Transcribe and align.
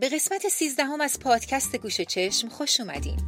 به 0.00 0.08
قسمت 0.08 0.48
سیزدهم 0.48 1.00
از 1.00 1.20
پادکست 1.20 1.76
گوش 1.76 2.00
چشم 2.00 2.48
خوش 2.48 2.80
اومدین. 2.80 3.18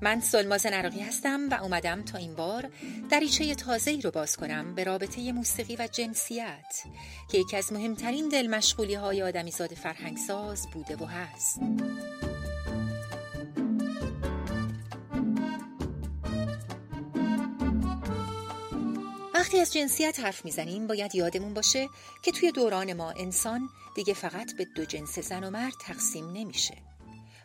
من 0.00 0.20
سلماز 0.20 0.66
نراقی 0.66 1.00
هستم 1.00 1.48
و 1.50 1.54
اومدم 1.62 2.02
تا 2.02 2.18
این 2.18 2.34
بار 2.34 2.70
دریچه 3.10 3.54
تازه 3.54 3.90
ای 3.90 4.00
رو 4.00 4.10
باز 4.10 4.36
کنم 4.36 4.74
به 4.74 4.84
رابطه 4.84 5.32
موسیقی 5.32 5.76
و 5.76 5.88
جنسیت 5.92 6.82
که 7.30 7.38
یکی 7.38 7.56
از 7.56 7.72
مهمترین 7.72 8.28
دل 8.28 8.46
مشغولی 8.46 8.94
های 8.94 9.22
آدمیزاد 9.22 9.74
فرهنگساز 9.74 10.66
بوده 10.72 10.96
و 10.96 11.04
هست. 11.04 11.60
وقتی 19.56 19.62
از 19.62 19.72
جنسیت 19.72 20.20
حرف 20.20 20.44
می‌زنیم 20.44 20.86
باید 20.86 21.14
یادمون 21.14 21.54
باشه 21.54 21.88
که 22.22 22.32
توی 22.32 22.52
دوران 22.52 22.92
ما 22.92 23.10
انسان 23.10 23.68
دیگه 23.94 24.14
فقط 24.14 24.56
به 24.56 24.64
دو 24.64 24.84
جنس 24.84 25.18
زن 25.18 25.44
و 25.44 25.50
مرد 25.50 25.72
تقسیم 25.80 26.30
نمیشه. 26.30 26.74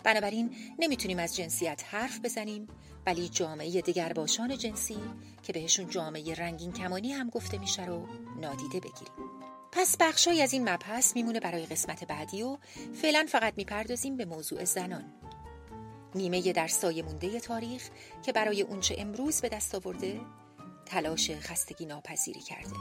بنابراین 0.04 0.56
نمی‌تونیم 0.80 1.20
از 1.20 1.36
جنسیت 1.36 1.84
حرف 1.92 2.20
بزنیم 2.20 2.68
ولی 3.06 3.30
جامعه 3.30 3.84
باشان 4.16 4.58
جنسی 4.58 4.98
که 5.44 5.54
بهشون 5.54 5.90
جامعه 5.90 6.34
رنگین 6.34 6.74
کمانی 6.74 7.14
هم 7.14 7.30
گفته 7.30 7.58
میشه 7.58 7.86
رو 7.86 8.08
نادیده 8.42 8.80
بگیریم. 8.80 9.14
پس 9.72 9.98
بخشای 10.00 10.42
از 10.42 10.54
این 10.54 10.70
مبحث 10.70 11.16
میمونه 11.16 11.40
برای 11.40 11.66
قسمت 11.66 12.04
بعدی 12.04 12.44
و 12.44 12.58
فعلا 13.02 13.26
فقط 13.30 13.54
می‌پردازیم 13.58 14.18
به 14.18 14.26
موضوع 14.26 14.64
زنان. 14.64 15.14
نیمه 16.16 16.54
در 16.54 16.68
سایه 16.68 17.04
مونده 17.04 17.40
تاریخ 17.40 17.90
که 18.24 18.32
برای 18.32 18.62
اونچه 18.62 18.96
امروز 18.98 19.42
به 19.42 19.50
دست 19.50 19.76
آورده 19.76 20.22
تلاش 20.92 21.32
خستگی 21.32 21.86
ناپذیری 21.86 22.40
کرده 22.40 22.76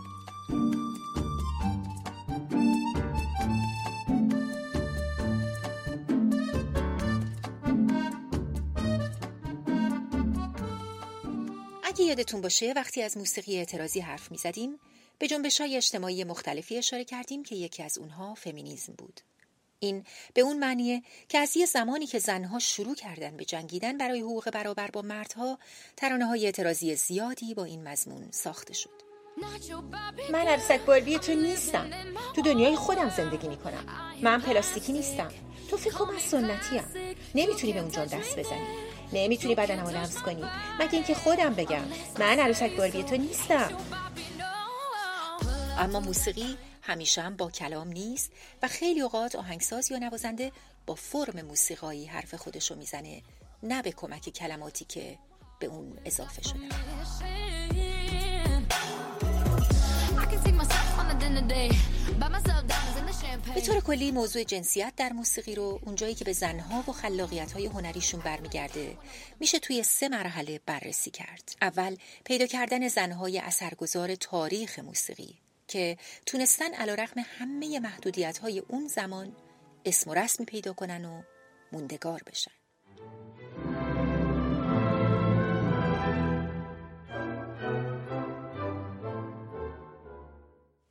اگه 11.85 12.05
یادتون 12.05 12.41
باشه 12.41 12.73
وقتی 12.77 13.03
از 13.03 13.17
موسیقی 13.17 13.59
اعتراضی 13.59 14.01
حرف 14.01 14.31
می 14.31 14.39
زدیم 14.39 14.79
به 15.19 15.27
جنبش 15.27 15.61
های 15.61 15.77
اجتماعی 15.77 16.25
مختلفی 16.25 16.77
اشاره 16.79 17.05
کردیم 17.05 17.43
که 17.43 17.57
یکی 17.57 17.83
از 17.83 17.99
اونها 17.99 18.35
فمینیزم 18.35 18.95
بود. 18.99 19.21
این 19.83 20.05
به 20.35 20.41
اون 20.41 20.59
معنیه 20.59 21.03
که 21.29 21.39
از 21.39 21.57
یه 21.57 21.67
زمانی 21.67 22.07
که 22.07 22.19
زنها 22.19 22.59
شروع 22.59 22.95
کردن 22.95 23.37
به 23.37 23.45
جنگیدن 23.45 23.99
برای 23.99 24.21
حقوق 24.21 24.51
برابر 24.51 24.91
با 24.91 25.03
مردها 25.03 25.59
ترانه 25.97 26.27
های 26.27 26.45
اعتراضی 26.45 26.95
زیادی 26.95 27.55
با 27.55 27.65
این 27.65 27.89
مضمون 27.89 28.29
ساخته 28.31 28.75
شد. 28.75 29.11
من 30.33 30.47
عروسک 30.47 30.81
باربی 30.81 31.19
تو 31.19 31.35
نیستم. 31.35 31.91
تو 32.37 32.43
دنیای 32.43 32.77
خودم 32.77 33.11
زندگی 33.17 33.49
می‌کنم. 33.49 33.87
من 34.23 34.41
پلاستیکی 34.41 34.93
نیستم. 34.93 35.29
تو 35.71 35.77
فکر 35.77 35.95
کنم 35.95 36.17
از 36.17 36.23
سنتیم. 36.23 36.85
نمی‌تونی 37.35 37.73
به 37.73 37.81
اونجا 37.81 38.05
دست 38.05 38.39
بزنی. 38.39 38.67
نمی‌تونی 39.13 39.55
بدنمو 39.55 39.91
لمس 39.91 40.19
کنی. 40.19 40.45
مگه 40.81 40.95
اینکه 40.95 41.15
خودم 41.15 41.55
بگم. 41.55 41.85
من 42.19 42.39
عروسک 42.39 42.77
باربی 42.77 43.03
تو 43.03 43.17
نیستم. 43.17 43.73
اما 45.79 46.01
موسیقی 46.01 46.57
همیشه 46.83 47.23
هم 47.23 47.37
با 47.37 47.51
کلام 47.51 47.89
نیست 47.89 48.31
و 48.63 48.69
خیلی 48.69 49.01
اوقات 49.01 49.35
آهنگساز 49.35 49.91
یا 49.91 49.99
نوازنده 49.99 50.53
با 50.87 50.95
فرم 50.95 51.43
موسیقایی 51.43 52.07
حرف 52.07 52.35
خودشو 52.35 52.75
می‌زنه 52.75 53.23
نه 53.63 53.83
به 53.83 53.93
کمک 53.93 54.29
کلماتی 54.29 54.85
که 54.85 55.19
به 55.59 55.67
اون 55.67 55.99
اضافه 56.05 56.43
شده. 56.43 56.69
به 63.55 63.61
طور 63.61 63.81
کلی 63.81 64.11
موضوع 64.11 64.45
جنسیت 64.45 64.93
در 64.97 65.13
موسیقی 65.13 65.55
رو 65.55 65.81
اونجایی 65.87 66.15
که 66.15 66.25
به 66.25 66.33
زنها 66.33 66.85
و 66.89 66.93
خلاقیت 66.93 67.53
های 67.53 67.67
هنریشون 67.67 68.21
برمیگرده 68.21 68.97
میشه 69.41 69.59
توی 69.59 69.83
سه 69.83 70.09
مرحله 70.09 70.61
بررسی 70.67 71.11
کرد. 71.11 71.55
اول 71.63 71.97
پیدا 72.25 72.47
کردن 72.47 72.89
زنهای 72.89 73.39
اثرگذار 73.39 74.15
تاریخ 74.15 74.79
موسیقی. 74.79 75.50
که 75.71 75.97
تونستن 76.27 76.75
علا 76.75 76.95
رقم 76.95 77.25
همه 77.39 77.81
محدودیت 77.81 78.39
های 78.39 78.59
اون 78.59 78.87
زمان 78.89 79.37
اسم 79.85 80.11
و 80.11 80.15
رسمی 80.15 80.47
پیدا 80.47 80.73
کنن 80.73 81.05
و 81.05 81.23
موندگار 81.73 82.23
بشن. 82.27 82.51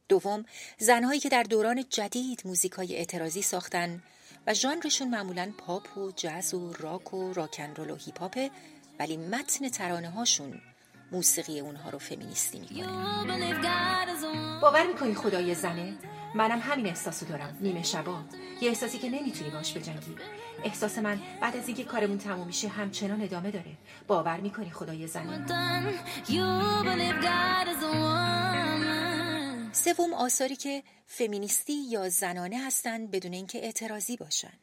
دوم 0.10 0.46
زنهایی 0.78 1.20
که 1.20 1.30
در 1.30 1.44
دوران 1.44 1.86
جدید 1.90 2.42
موزیکای 2.46 2.96
اعتراضی 2.96 3.42
ساختن 3.42 4.04
و 4.48 4.54
ژانرشون 4.54 5.10
معمولا 5.10 5.54
پاپ 5.58 5.98
و 5.98 6.12
جز 6.16 6.54
و 6.54 6.74
راک 6.74 7.14
و 7.14 7.34
راکن 7.34 7.74
و 7.78 7.96
هیپ 7.96 8.50
ولی 9.00 9.18
متن 9.18 9.70
ترانه 9.70 10.10
هاشون 10.10 10.62
موسیقی 11.12 11.60
اونها 11.60 11.90
رو 11.90 12.00
فمینیستی 12.00 12.60
می‌کنه. 12.60 12.88
باور 14.62 14.88
می‌کنی 14.88 15.14
خدای 15.14 15.56
زنه؟ 15.56 15.98
منم 16.36 16.60
همین 16.60 16.88
احساسو 16.88 17.26
دارم. 17.26 17.58
نیمه 17.62 17.84
شبا. 17.84 18.24
یه 18.62 18.70
احساسی 18.70 18.98
که 18.98 19.10
نمی‌تونی 19.10 19.50
باش 19.50 19.78
بجنگی. 19.78 20.16
احساس 20.64 20.98
من 20.98 21.22
بعد 21.42 21.58
از 21.58 21.68
اینکه 21.68 21.84
کارمون 21.84 22.18
تموم 22.18 22.48
میشه 22.48 22.68
همچنان 22.68 23.22
ادامه 23.22 23.52
داره. 23.52 23.78
باور 24.08 24.40
می‌کنی 24.40 24.72
خدای 24.72 25.08
زنه؟ 25.08 25.46
سوم 29.72 30.14
آثاری 30.14 30.56
که 30.56 30.84
فمینیستی 31.06 31.74
یا 31.74 32.10
زنانه 32.10 32.66
هستند 32.66 33.12
بدون 33.12 33.34
اینکه 33.34 33.66
اعتراضی 33.66 34.18
باشن. 34.18 34.54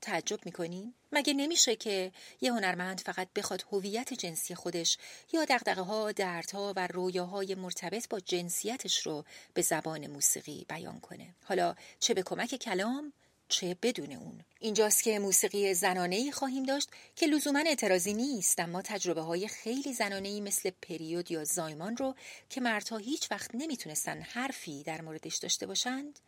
تعجب 0.00 0.46
می‌کنین؟ 0.46 0.94
مگه 1.12 1.34
نمیشه 1.34 1.76
که 1.76 2.12
یه 2.40 2.52
هنرمند 2.52 3.00
فقط 3.00 3.28
بخواد 3.36 3.64
هویت 3.72 4.14
جنسی 4.14 4.54
خودش 4.54 4.98
یا 5.32 5.44
دقدقه 5.44 5.82
ها، 5.82 6.12
دردها 6.12 6.72
و 6.76 6.86
رویاهای 6.86 7.54
مرتبط 7.54 8.08
با 8.08 8.20
جنسیتش 8.20 9.06
رو 9.06 9.24
به 9.54 9.62
زبان 9.62 10.06
موسیقی 10.06 10.66
بیان 10.68 11.00
کنه؟ 11.00 11.34
حالا 11.44 11.74
چه 12.00 12.14
به 12.14 12.22
کمک 12.22 12.54
کلام 12.54 13.12
چه 13.48 13.76
بدون 13.82 14.12
اون 14.12 14.40
اینجاست 14.60 15.02
که 15.02 15.18
موسیقی 15.18 15.74
زنانه 15.74 16.16
ای 16.16 16.32
خواهیم 16.32 16.62
داشت 16.62 16.88
که 17.16 17.26
لزوما 17.26 17.58
اعتراضی 17.66 18.14
نیست 18.14 18.60
اما 18.60 18.82
تجربه 18.82 19.20
های 19.20 19.48
خیلی 19.48 19.92
زنانه 19.92 20.28
ای 20.28 20.40
مثل 20.40 20.70
پریود 20.82 21.30
یا 21.30 21.44
زایمان 21.44 21.96
رو 21.96 22.14
که 22.50 22.60
مردها 22.60 22.96
هیچ 22.96 23.30
وقت 23.30 23.50
نمی‌تونستن 23.54 24.20
حرفی 24.20 24.82
در 24.82 25.00
موردش 25.00 25.36
داشته 25.36 25.66
باشند 25.66 26.18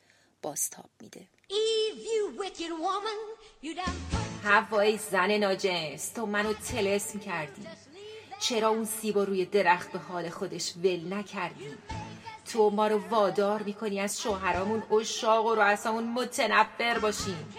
بازتاب 0.42 0.90
میده. 1.00 1.26
هوای 4.44 4.98
زن 4.98 5.30
ناجنس 5.30 6.08
تو 6.08 6.26
منو 6.26 6.52
تلس 6.52 7.16
کردی 7.16 7.66
چرا 8.40 8.68
اون 8.68 8.84
سیبا 8.84 9.24
روی 9.24 9.44
درخت 9.44 9.92
به 9.92 9.98
حال 9.98 10.28
خودش 10.30 10.74
ول 10.76 11.12
نکردی؟ 11.12 11.74
تو 12.52 12.70
ما 12.70 12.86
رو 12.86 13.08
وادار 13.08 13.62
می‌کنی 13.62 14.00
از 14.00 14.22
شوهرامون 14.22 14.82
اشاق 14.82 15.46
و 15.46 15.54
رؤسامون 15.54 16.04
متنفر 16.04 16.98
باشیم 16.98 17.54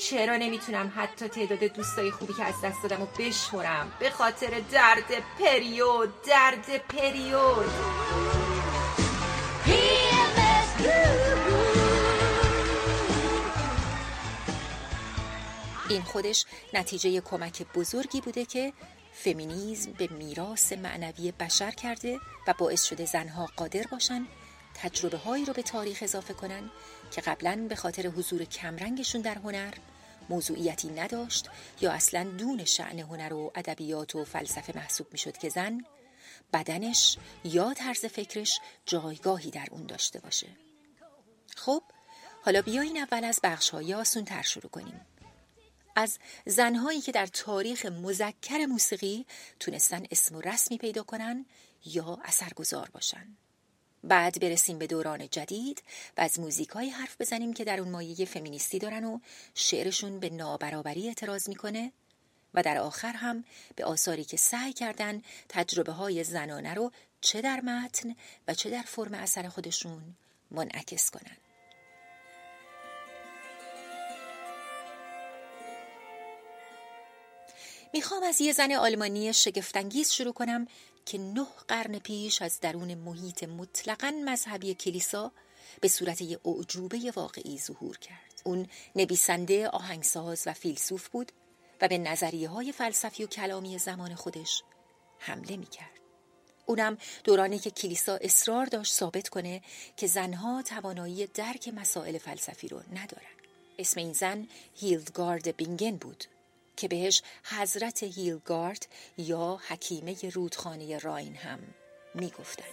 چرا 0.00 0.36
نمی‌تونم 0.36 0.92
حتی 0.96 1.28
تعداد 1.28 1.58
دوستای 1.58 2.10
خوبی 2.10 2.34
که 2.34 2.44
از 2.44 2.54
دست 2.64 2.82
دادم 2.82 3.02
و 3.02 3.06
بشمرم؟ 3.18 3.92
به 3.98 4.10
خاطر 4.10 4.60
درد 4.72 5.22
پریود 5.40 6.22
درد 6.22 6.86
پریود. 6.86 7.70
این 15.88 16.02
خودش 16.02 16.44
نتیجه 16.74 17.20
کمک 17.20 17.62
بزرگی 17.74 18.20
بوده 18.20 18.44
که 18.44 18.72
فمینیزم 19.12 19.92
به 19.92 20.08
میراث 20.08 20.72
معنوی 20.72 21.32
بشر 21.32 21.70
کرده 21.70 22.18
و 22.46 22.54
باعث 22.58 22.84
شده 22.84 23.04
زنها 23.04 23.50
قادر 23.56 23.82
باشن 23.90 24.26
تجربه 24.74 25.16
هایی 25.16 25.44
رو 25.44 25.52
به 25.52 25.62
تاریخ 25.62 25.98
اضافه 26.02 26.34
کنن 26.34 26.70
که 27.10 27.20
قبلا 27.20 27.66
به 27.68 27.76
خاطر 27.76 28.06
حضور 28.06 28.44
کمرنگشون 28.44 29.20
در 29.20 29.34
هنر 29.34 29.74
موضوعیتی 30.28 30.88
نداشت 30.88 31.50
یا 31.80 31.92
اصلا 31.92 32.24
دون 32.38 32.64
شعن 32.64 32.98
هنر 32.98 33.32
و 33.32 33.52
ادبیات 33.54 34.14
و 34.14 34.24
فلسفه 34.24 34.76
محسوب 34.76 35.06
می‌شد 35.12 35.36
که 35.36 35.48
زن 35.48 35.84
بدنش 36.52 37.16
یا 37.44 37.74
طرز 37.74 38.04
فکرش 38.04 38.60
جایگاهی 38.86 39.50
در 39.50 39.66
اون 39.70 39.86
داشته 39.86 40.20
باشه. 40.20 40.48
خب 41.56 41.82
حالا 42.44 42.62
بیاین 42.62 42.96
اول 42.96 43.24
از 43.24 43.40
بخش 43.42 43.70
های 43.70 43.94
آسون 43.94 44.24
تر 44.24 44.42
شروع 44.42 44.70
کنیم. 44.70 45.00
از 45.96 46.18
زنهایی 46.46 47.00
که 47.00 47.12
در 47.12 47.26
تاریخ 47.26 47.86
مذکر 47.86 48.66
موسیقی 48.66 49.26
تونستن 49.60 50.06
اسم 50.10 50.36
و 50.36 50.40
رسمی 50.40 50.78
پیدا 50.78 51.02
کنن 51.02 51.46
یا 51.84 52.18
اثرگذار 52.24 52.90
باشن. 52.92 53.36
بعد 54.04 54.40
برسیم 54.40 54.78
به 54.78 54.86
دوران 54.86 55.28
جدید 55.28 55.82
و 56.16 56.20
از 56.20 56.40
موزیکایی 56.40 56.90
حرف 56.90 57.20
بزنیم 57.20 57.52
که 57.52 57.64
در 57.64 57.80
اون 57.80 57.88
مایه 57.88 58.24
فمینیستی 58.24 58.78
دارن 58.78 59.04
و 59.04 59.20
شعرشون 59.54 60.20
به 60.20 60.30
نابرابری 60.30 61.08
اعتراض 61.08 61.48
می‌کنه 61.48 61.92
و 62.54 62.62
در 62.62 62.78
آخر 62.78 63.12
هم 63.12 63.44
به 63.76 63.84
آثاری 63.84 64.24
که 64.24 64.36
سعی 64.36 64.72
کردن 64.72 65.22
تجربه 65.48 65.92
های 65.92 66.24
زنانه 66.24 66.74
رو 66.74 66.92
چه 67.20 67.40
در 67.40 67.60
متن 67.60 68.16
و 68.48 68.54
چه 68.54 68.70
در 68.70 68.82
فرم 68.82 69.14
اثر 69.14 69.48
خودشون 69.48 70.02
منعکس 70.50 71.10
کنند. 71.10 71.43
می‌خوام 77.94 78.22
از 78.22 78.40
یه 78.40 78.52
زن 78.52 78.72
آلمانی 78.72 79.32
شگفتانگیز 79.32 80.10
شروع 80.10 80.32
کنم 80.32 80.66
که 81.06 81.18
نه 81.18 81.46
قرن 81.68 81.98
پیش 81.98 82.42
از 82.42 82.60
درون 82.60 82.94
محیط 82.94 83.44
مطلقا 83.44 84.10
مذهبی 84.24 84.74
کلیسا 84.74 85.32
به 85.80 85.88
صورت 85.88 86.20
یه 86.20 86.40
اعجوبه 86.44 87.12
واقعی 87.16 87.58
ظهور 87.58 87.98
کرد. 87.98 88.42
اون 88.44 88.66
نویسنده، 88.96 89.68
آهنگساز 89.68 90.42
و 90.46 90.52
فیلسوف 90.52 91.08
بود 91.08 91.32
و 91.80 91.88
به 91.88 91.98
نظریه 91.98 92.48
های 92.48 92.72
فلسفی 92.72 93.24
و 93.24 93.26
کلامی 93.26 93.78
زمان 93.78 94.14
خودش 94.14 94.62
حمله 95.18 95.56
می 95.56 95.66
کرد. 95.66 96.00
اونم 96.66 96.98
دورانی 97.24 97.58
که 97.58 97.70
کلیسا 97.70 98.18
اصرار 98.20 98.66
داشت 98.66 98.94
ثابت 98.94 99.28
کنه 99.28 99.62
که 99.96 100.06
زنها 100.06 100.62
توانایی 100.62 101.26
درک 101.26 101.68
مسائل 101.68 102.18
فلسفی 102.18 102.68
رو 102.68 102.80
ندارن. 102.92 103.34
اسم 103.78 104.00
این 104.00 104.12
زن 104.12 104.48
هیلدگارد 104.74 105.56
بینگن 105.56 105.96
بود 105.96 106.24
که 106.76 106.88
بهش 106.88 107.22
حضرت 107.44 108.02
هیلگارد 108.02 108.86
یا 109.18 109.60
حکیمه 109.68 110.16
رودخانه 110.32 110.98
راین 110.98 111.34
هم 111.34 111.60
می‌گفتن. 112.14 112.64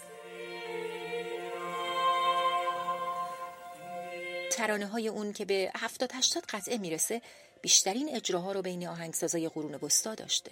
ترانه 4.52 4.86
های 4.86 5.08
اون 5.08 5.34
که 5.34 5.46
به 5.46 5.72
هفتاد 5.76 6.12
هشتاد 6.14 6.44
قطعه 6.46 6.78
می‌رسه 6.78 7.22
بیشترین 7.62 8.16
اجراها 8.16 8.52
رو 8.52 8.62
بین 8.62 8.88
آهنگسازای 8.88 9.50
قرون 9.50 9.76
وسطا 9.76 10.16
داشته. 10.16 10.52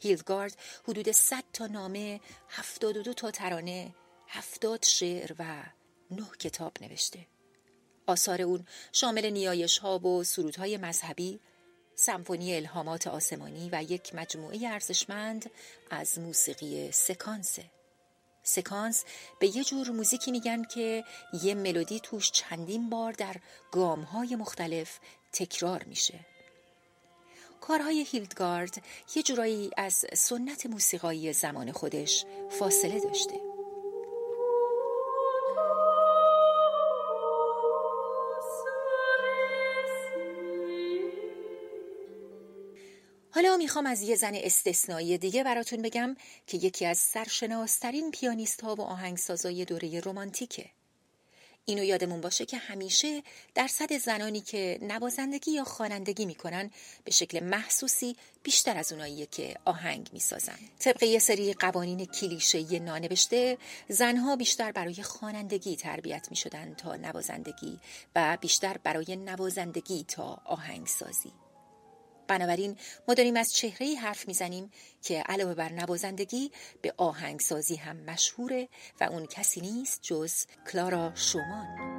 هیلدگارد 0.00 0.56
حدود 0.88 1.10
100 1.10 1.44
تا 1.52 1.66
نامه، 1.66 2.20
72 2.48 3.14
تا 3.14 3.30
ترانه، 3.30 3.94
70 4.28 4.82
شعر 4.84 5.32
و 5.38 5.44
نه 6.10 6.26
کتاب 6.38 6.72
نوشته. 6.80 7.26
آثار 8.06 8.42
اون 8.42 8.66
شامل 8.92 9.30
نیایش 9.30 9.78
ها 9.78 9.98
و 9.98 10.24
سرودهای 10.24 10.76
مذهبی، 10.76 11.40
سمفونی 11.98 12.54
الهامات 12.56 13.06
آسمانی 13.06 13.68
و 13.72 13.82
یک 13.82 14.14
مجموعه 14.14 14.68
ارزشمند 14.68 15.50
از 15.90 16.18
موسیقی 16.18 16.92
سکانسه. 16.92 17.64
سکانس 18.42 19.04
به 19.40 19.56
یه 19.56 19.64
جور 19.64 19.90
موزیکی 19.90 20.30
میگن 20.30 20.64
که 20.64 21.04
یه 21.42 21.54
ملودی 21.54 22.00
توش 22.00 22.30
چندین 22.30 22.90
بار 22.90 23.12
در 23.12 23.36
گامهای 23.72 24.36
مختلف 24.36 24.98
تکرار 25.32 25.84
میشه. 25.84 26.20
کارهای 27.60 28.06
هیلدگارد 28.10 28.82
یه 29.16 29.22
جورایی 29.22 29.70
از 29.76 30.04
سنت 30.14 30.66
موسیقایی 30.66 31.32
زمان 31.32 31.72
خودش 31.72 32.24
فاصله 32.50 33.00
داشته. 33.00 33.55
حالا 43.36 43.56
می‌خوام 43.56 43.86
از 43.86 44.02
یه 44.02 44.16
زن 44.16 44.34
استثنایی 44.34 45.18
دیگه 45.18 45.44
براتون 45.44 45.82
بگم 45.82 46.16
که 46.46 46.56
یکی 46.56 46.86
از 46.86 46.98
سرشناسترین 46.98 48.10
پیانیست 48.10 48.60
ها 48.60 48.74
و 48.74 48.80
آهنگسازای 48.80 49.64
دوره 49.64 50.00
رومانتیکه. 50.00 50.66
اینو 51.64 51.84
یادمون 51.84 52.20
باشه 52.20 52.46
که 52.46 52.56
همیشه 52.56 53.22
درصد 53.54 53.92
زنانی 53.96 54.40
که 54.40 54.78
نوازندگی 54.82 55.50
یا 55.50 55.64
خوانندگی 55.64 56.26
می‌کنن 56.26 56.70
به 57.04 57.10
شکل 57.10 57.40
محسوسی 57.40 58.16
بیشتر 58.42 58.76
از 58.76 58.92
اونایی 58.92 59.26
که 59.26 59.56
آهنگ 59.64 60.08
می‌سازن. 60.12 60.58
طبق 60.78 61.02
یه 61.02 61.18
سری 61.18 61.52
قوانین 61.52 62.04
کلیشه‌ای 62.04 62.78
نانوشته 62.78 63.58
زنها 63.88 64.36
بیشتر 64.36 64.72
برای 64.72 65.02
خوانندگی 65.02 65.76
تربیت 65.76 66.26
می‌شدن 66.30 66.74
تا 66.74 66.96
نوازندگی 66.96 67.78
و 68.14 68.38
بیشتر 68.40 68.76
برای 68.82 69.16
نوازندگی 69.16 70.04
تا 70.04 70.42
آهنگسازی. 70.44 71.32
بنابراین 72.28 72.76
ما 73.08 73.14
داریم 73.14 73.36
از 73.36 73.52
چهره 73.52 73.94
حرف 73.94 74.28
می‌زنیم 74.28 74.70
که 75.02 75.22
علاوه 75.28 75.54
بر 75.54 75.72
نوازندگی 75.72 76.50
به 76.82 76.94
آهنگسازی 76.96 77.76
هم 77.76 77.96
مشهوره 77.96 78.68
و 79.00 79.04
اون 79.04 79.26
کسی 79.26 79.60
نیست 79.60 80.02
جز 80.02 80.34
کلارا 80.72 81.12
شومان 81.14 81.96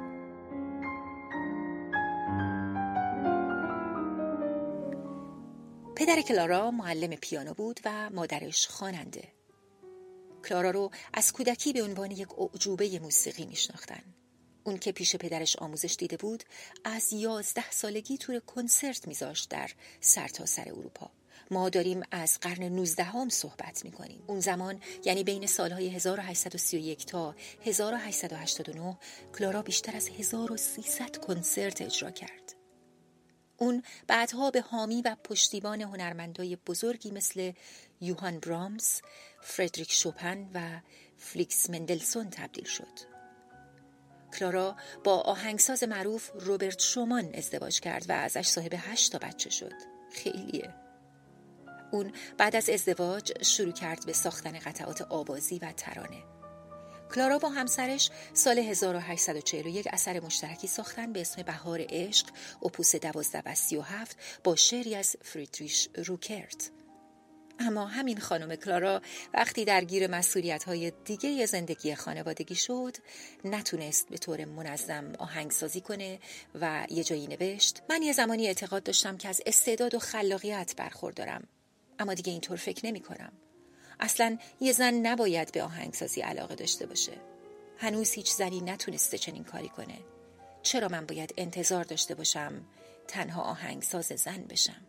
پدر 5.96 6.20
کلارا 6.20 6.70
معلم 6.70 7.10
پیانو 7.10 7.54
بود 7.54 7.80
و 7.84 8.10
مادرش 8.10 8.66
خواننده. 8.66 9.28
کلارا 10.48 10.70
رو 10.70 10.90
از 11.14 11.32
کودکی 11.32 11.72
به 11.72 11.82
عنوان 11.82 12.10
یک 12.10 12.38
اعجوبه 12.38 12.98
موسیقی 12.98 13.46
میشناختن. 13.46 14.02
اون 14.68 14.78
که 14.78 14.92
پیش 14.92 15.16
پدرش 15.16 15.56
آموزش 15.56 15.96
دیده 15.98 16.16
بود 16.16 16.44
از 16.84 17.12
یازده 17.12 17.70
سالگی 17.70 18.18
تور 18.18 18.40
کنسرت 18.40 19.08
میذاشت 19.08 19.48
در 19.48 19.70
سرتاسر 20.00 20.64
سر 20.64 20.70
اروپا 20.70 21.10
ما 21.50 21.68
داریم 21.68 22.02
از 22.10 22.38
قرن 22.40 22.62
19 22.62 23.02
هم 23.02 23.28
صحبت 23.28 23.84
می 23.84 23.92
کنیم. 23.92 24.22
اون 24.26 24.40
زمان 24.40 24.80
یعنی 25.04 25.24
بین 25.24 25.46
سالهای 25.46 25.88
1831 25.88 27.06
تا 27.06 27.34
1889 27.66 28.98
کلارا 29.38 29.62
بیشتر 29.62 29.96
از 29.96 30.08
1300 30.08 31.16
کنسرت 31.16 31.82
اجرا 31.82 32.10
کرد. 32.10 32.54
اون 33.56 33.82
بعدها 34.06 34.50
به 34.50 34.60
حامی 34.60 35.02
و 35.02 35.16
پشتیبان 35.24 35.80
هنرمندای 35.80 36.56
بزرگی 36.56 37.10
مثل 37.10 37.52
یوهان 38.00 38.38
برامز، 38.38 39.00
فردریک 39.42 39.92
شوپن 39.92 40.50
و 40.54 40.80
فلیکس 41.16 41.70
مندلسون 41.70 42.30
تبدیل 42.30 42.64
شد. 42.64 43.17
کلارا 44.34 44.76
با 45.04 45.20
آهنگساز 45.20 45.82
معروف 45.82 46.30
روبرت 46.34 46.80
شومان 46.80 47.34
ازدواج 47.34 47.80
کرد 47.80 48.06
و 48.08 48.12
ازش 48.12 48.46
صاحب 48.46 48.74
هشت 48.76 49.12
تا 49.12 49.18
بچه 49.18 49.50
شد. 49.50 49.74
خیلیه. 50.12 50.74
اون 51.92 52.12
بعد 52.38 52.56
از 52.56 52.68
ازدواج 52.68 53.42
شروع 53.42 53.72
کرد 53.72 54.06
به 54.06 54.12
ساختن 54.12 54.58
قطعات 54.58 55.02
آوازی 55.02 55.58
و 55.58 55.72
ترانه. 55.72 56.22
کلارا 57.14 57.38
با 57.38 57.48
همسرش 57.48 58.10
سال 58.34 58.58
1841 58.58 59.88
اثر 59.92 60.20
مشترکی 60.20 60.66
ساختن 60.66 61.12
به 61.12 61.20
اسم 61.20 61.42
بهار 61.42 61.80
عشق 61.88 62.26
اپوس 62.62 62.96
دوازده 62.96 63.42
و 63.46 63.54
سی 63.54 63.76
و 63.76 63.80
هفت 63.80 64.16
با 64.44 64.56
شعری 64.56 64.94
از 64.94 65.16
فریدریش 65.22 65.88
روکرت. 66.06 66.70
اما 67.68 67.86
همین 67.86 68.20
خانم 68.20 68.56
کلارا 68.56 69.02
وقتی 69.34 69.64
درگیر 69.64 70.06
مسئولیت 70.06 70.64
های 70.64 70.92
دیگه 71.04 71.46
زندگی 71.46 71.94
خانوادگی 71.94 72.54
شد 72.54 72.96
نتونست 73.44 74.08
به 74.08 74.18
طور 74.18 74.44
منظم 74.44 75.12
آهنگسازی 75.18 75.80
کنه 75.80 76.18
و 76.60 76.86
یه 76.90 77.04
جایی 77.04 77.26
نوشت 77.26 77.82
من 77.90 78.02
یه 78.02 78.12
زمانی 78.12 78.46
اعتقاد 78.46 78.82
داشتم 78.82 79.16
که 79.16 79.28
از 79.28 79.40
استعداد 79.46 79.94
و 79.94 79.98
خلاقیت 79.98 80.74
برخوردارم 80.76 81.48
اما 81.98 82.14
دیگه 82.14 82.32
اینطور 82.32 82.56
فکر 82.56 82.86
نمی 82.86 83.00
کنم. 83.00 83.32
اصلا 84.00 84.38
یه 84.60 84.72
زن 84.72 84.94
نباید 84.94 85.52
به 85.52 85.62
آهنگسازی 85.62 86.20
علاقه 86.20 86.54
داشته 86.54 86.86
باشه. 86.86 87.12
هنوز 87.78 88.12
هیچ 88.12 88.32
زنی 88.32 88.60
نتونسته 88.60 89.18
چنین 89.18 89.44
کاری 89.44 89.68
کنه. 89.68 89.98
چرا 90.62 90.88
من 90.88 91.06
باید 91.06 91.34
انتظار 91.36 91.84
داشته 91.84 92.14
باشم 92.14 92.52
تنها 93.08 93.42
آهنگساز 93.42 94.06
زن 94.06 94.44
بشم؟ 94.48 94.87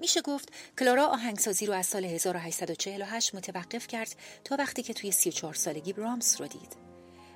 میشه 0.00 0.20
گفت 0.20 0.48
کلارا 0.78 1.06
آهنگسازی 1.06 1.66
رو 1.66 1.74
از 1.74 1.86
سال 1.86 2.04
1848 2.04 3.34
متوقف 3.34 3.86
کرد 3.86 4.14
تا 4.44 4.56
وقتی 4.56 4.82
که 4.82 4.94
توی 4.94 5.12
34 5.12 5.54
سالگی 5.54 5.92
برامس 5.92 6.40
رو 6.40 6.46
دید. 6.46 6.76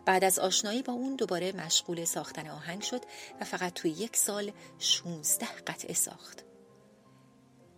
بعد 0.04 0.24
از 0.24 0.38
آشنایی 0.38 0.82
با 0.82 0.92
اون 0.92 1.16
دوباره 1.16 1.52
مشغول 1.52 2.04
ساختن 2.04 2.48
آهنگ 2.48 2.82
شد 2.82 3.02
و 3.40 3.44
فقط 3.44 3.72
توی 3.72 3.90
یک 3.90 4.16
سال 4.16 4.52
16 4.78 5.46
قطعه 5.46 5.94
ساخت. 5.94 6.44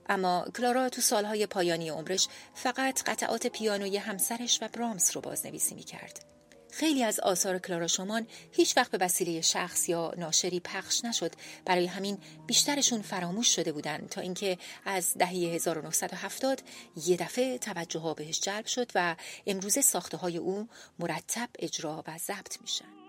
اما 0.09 0.47
کلارا 0.57 0.89
تو 0.89 1.01
سالهای 1.01 1.47
پایانی 1.47 1.89
عمرش 1.89 2.29
فقط 2.55 3.03
قطعات 3.03 3.47
پیانوی 3.47 3.97
همسرش 3.97 4.59
و 4.63 4.69
برامس 4.69 5.17
رو 5.17 5.21
بازنویسی 5.21 5.75
می 5.75 5.83
کرد. 5.83 6.34
خیلی 6.77 7.05
از 7.05 7.21
آثار 7.21 7.59
کلارا 7.59 7.87
شومان 7.87 8.27
هیچ 8.53 8.77
وقت 8.77 8.91
به 8.91 8.99
وسیله 8.99 9.41
شخص 9.41 9.89
یا 9.89 10.13
ناشری 10.17 10.61
پخش 10.61 11.05
نشد. 11.05 11.33
برای 11.65 11.87
همین 11.87 12.19
بیشترشون 12.47 13.03
فراموش 13.03 13.57
شده 13.57 13.73
بودند 13.73 14.09
تا 14.09 14.21
اینکه 14.21 14.59
از 14.85 15.15
دهه 15.19 15.31
1970 15.31 16.63
یه 17.07 17.17
دفعه 17.17 17.59
توجه 17.59 17.99
ها 17.99 18.15
بهش 18.15 18.41
جلب 18.41 18.67
شد 18.67 18.91
و 18.95 19.17
امروزه 19.47 19.81
ساخته 19.81 20.17
های 20.17 20.37
او 20.37 20.69
مرتب 20.99 21.49
اجرا 21.59 22.05
و 22.07 22.19
ضبط 22.19 22.61
میشن. 22.61 23.04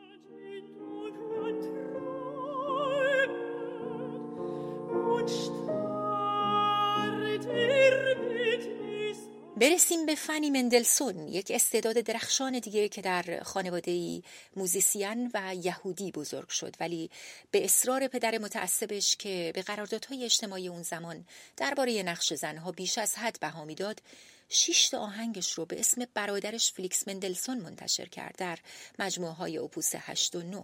برسیم 9.57 10.05
به 10.05 10.15
فنی 10.15 10.49
مندلسون 10.49 11.27
یک 11.27 11.51
استعداد 11.55 11.95
درخشان 11.95 12.59
دیگه 12.59 12.89
که 12.89 13.01
در 13.01 13.43
خانواده 13.43 14.21
موزیسین 14.55 15.31
و 15.33 15.55
یهودی 15.55 16.11
بزرگ 16.11 16.49
شد. 16.49 16.75
ولی 16.79 17.09
به 17.51 17.65
اصرار 17.65 18.07
پدر 18.07 18.37
متعصبش 18.37 19.15
که 19.15 19.51
به 19.55 19.61
قراردادهای 19.61 20.25
اجتماعی 20.25 20.67
اون 20.67 20.83
زمان 20.83 21.25
درباره 21.57 22.03
نقش 22.03 22.33
زنها 22.33 22.71
بیش 22.71 22.97
از 22.97 23.15
حد 23.15 23.37
بها 23.41 23.65
می‌داد 23.65 24.01
شش 24.49 24.93
آهنگش 24.93 25.51
رو 25.51 25.65
به 25.65 25.79
اسم 25.79 26.05
برادرش 26.13 26.71
فلیکس 26.71 27.07
مندلسون 27.07 27.57
منتشر 27.57 28.05
کرد 28.05 28.35
در 28.37 28.59
مجموعه 28.99 29.33
های 29.33 29.57
اپوس 29.57 29.91
8 29.95 30.35
و 30.35 30.41
9 30.41 30.63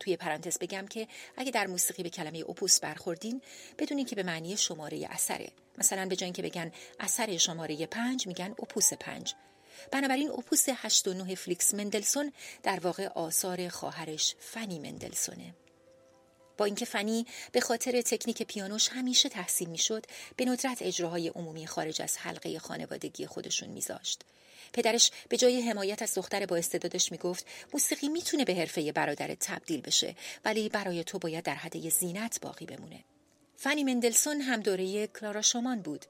توی 0.00 0.16
پرانتز 0.16 0.58
بگم 0.58 0.86
که 0.86 1.08
اگه 1.36 1.50
در 1.50 1.66
موسیقی 1.66 2.02
به 2.02 2.10
کلمه 2.10 2.44
اپوس 2.48 2.80
برخوردین 2.80 3.42
بدونین 3.78 4.06
که 4.06 4.16
به 4.16 4.22
معنی 4.22 4.56
شماره 4.56 5.06
اثره. 5.10 5.48
مثلا 5.78 6.06
به 6.06 6.16
جای 6.16 6.32
که 6.32 6.42
بگن 6.42 6.72
اثر 7.00 7.36
شماره 7.36 7.86
پنج 7.86 8.26
میگن 8.26 8.50
اپوس 8.50 8.92
پنج. 8.92 9.34
بنابراین 9.90 10.30
اپوس 10.30 10.68
8 10.68 11.08
و 11.08 11.14
9 11.14 11.34
فلیکس 11.34 11.74
مندلسون 11.74 12.32
در 12.62 12.80
واقع 12.80 13.06
آثار 13.06 13.68
خواهرش 13.68 14.34
فنی 14.40 14.78
مندلسونه. 14.78 15.54
با 16.56 16.64
اینکه 16.64 16.84
فنی 16.84 17.26
به 17.52 17.60
خاطر 17.60 18.00
تکنیک 18.00 18.42
پیانوش 18.42 18.88
همیشه 18.88 19.28
تحصیل 19.28 19.68
می‌شد 19.68 20.06
به 20.36 20.44
ندرت 20.44 20.82
اجراهای 20.82 21.28
عمومی 21.28 21.66
خارج 21.66 22.02
از 22.02 22.18
حلقه 22.18 22.58
خانوادگی 22.58 23.26
خودشون 23.26 23.68
میذاشت. 23.68 24.24
پدرش 24.72 25.10
به 25.28 25.36
جای 25.36 25.60
حمایت 25.60 26.02
از 26.02 26.14
دختر 26.14 26.46
با 26.46 26.56
استعدادش 26.56 27.12
می‌گفت 27.12 27.46
موسیقی 27.72 28.08
می‌تونه 28.08 28.44
به 28.44 28.54
حرفه 28.54 28.92
برادر 28.92 29.34
تبدیل 29.34 29.80
بشه 29.80 30.16
ولی 30.44 30.68
برای 30.68 31.04
تو 31.04 31.18
باید 31.18 31.44
در 31.44 31.54
حد 31.54 31.88
زینت 31.88 32.38
باقی 32.42 32.66
بمونه. 32.66 33.04
فنی 33.56 33.84
مندلسون 33.84 34.40
هم 34.40 34.60
دوره 34.60 35.06
کلارا 35.06 35.42
شومان 35.42 35.82
بود 35.82 36.06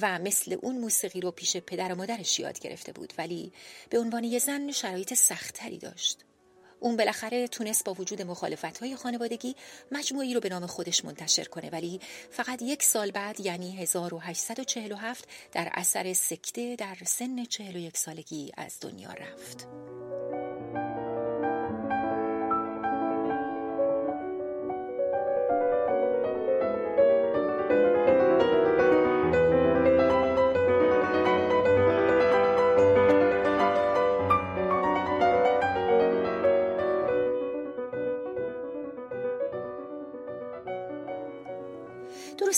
و 0.00 0.18
مثل 0.18 0.56
اون 0.62 0.78
موسیقی 0.78 1.20
رو 1.20 1.30
پیش 1.30 1.56
پدر 1.56 1.92
و 1.92 1.96
مادرش 1.96 2.38
یاد 2.38 2.58
گرفته 2.58 2.92
بود 2.92 3.12
ولی 3.18 3.52
به 3.90 3.98
عنوان 3.98 4.24
یه 4.24 4.38
زن 4.38 4.72
شرایط 4.72 5.14
سختتری 5.14 5.78
داشت. 5.78 6.18
اون 6.80 6.96
بالاخره 6.96 7.48
تونست 7.48 7.84
با 7.84 7.94
وجود 7.94 8.22
مخالفت 8.22 8.78
های 8.78 8.96
خانوادگی 8.96 9.56
مجموعی 9.92 10.34
رو 10.34 10.40
به 10.40 10.48
نام 10.48 10.66
خودش 10.66 11.04
منتشر 11.04 11.44
کنه 11.44 11.70
ولی 11.70 12.00
فقط 12.30 12.62
یک 12.62 12.82
سال 12.82 13.10
بعد 13.10 13.40
یعنی 13.40 13.76
1847 13.76 15.28
در 15.52 15.70
اثر 15.72 16.12
سکته 16.12 16.76
در 16.76 16.96
سن 17.04 17.44
41 17.44 17.96
سالگی 17.96 18.52
از 18.56 18.76
دنیا 18.80 19.10
رفت. 19.10 19.95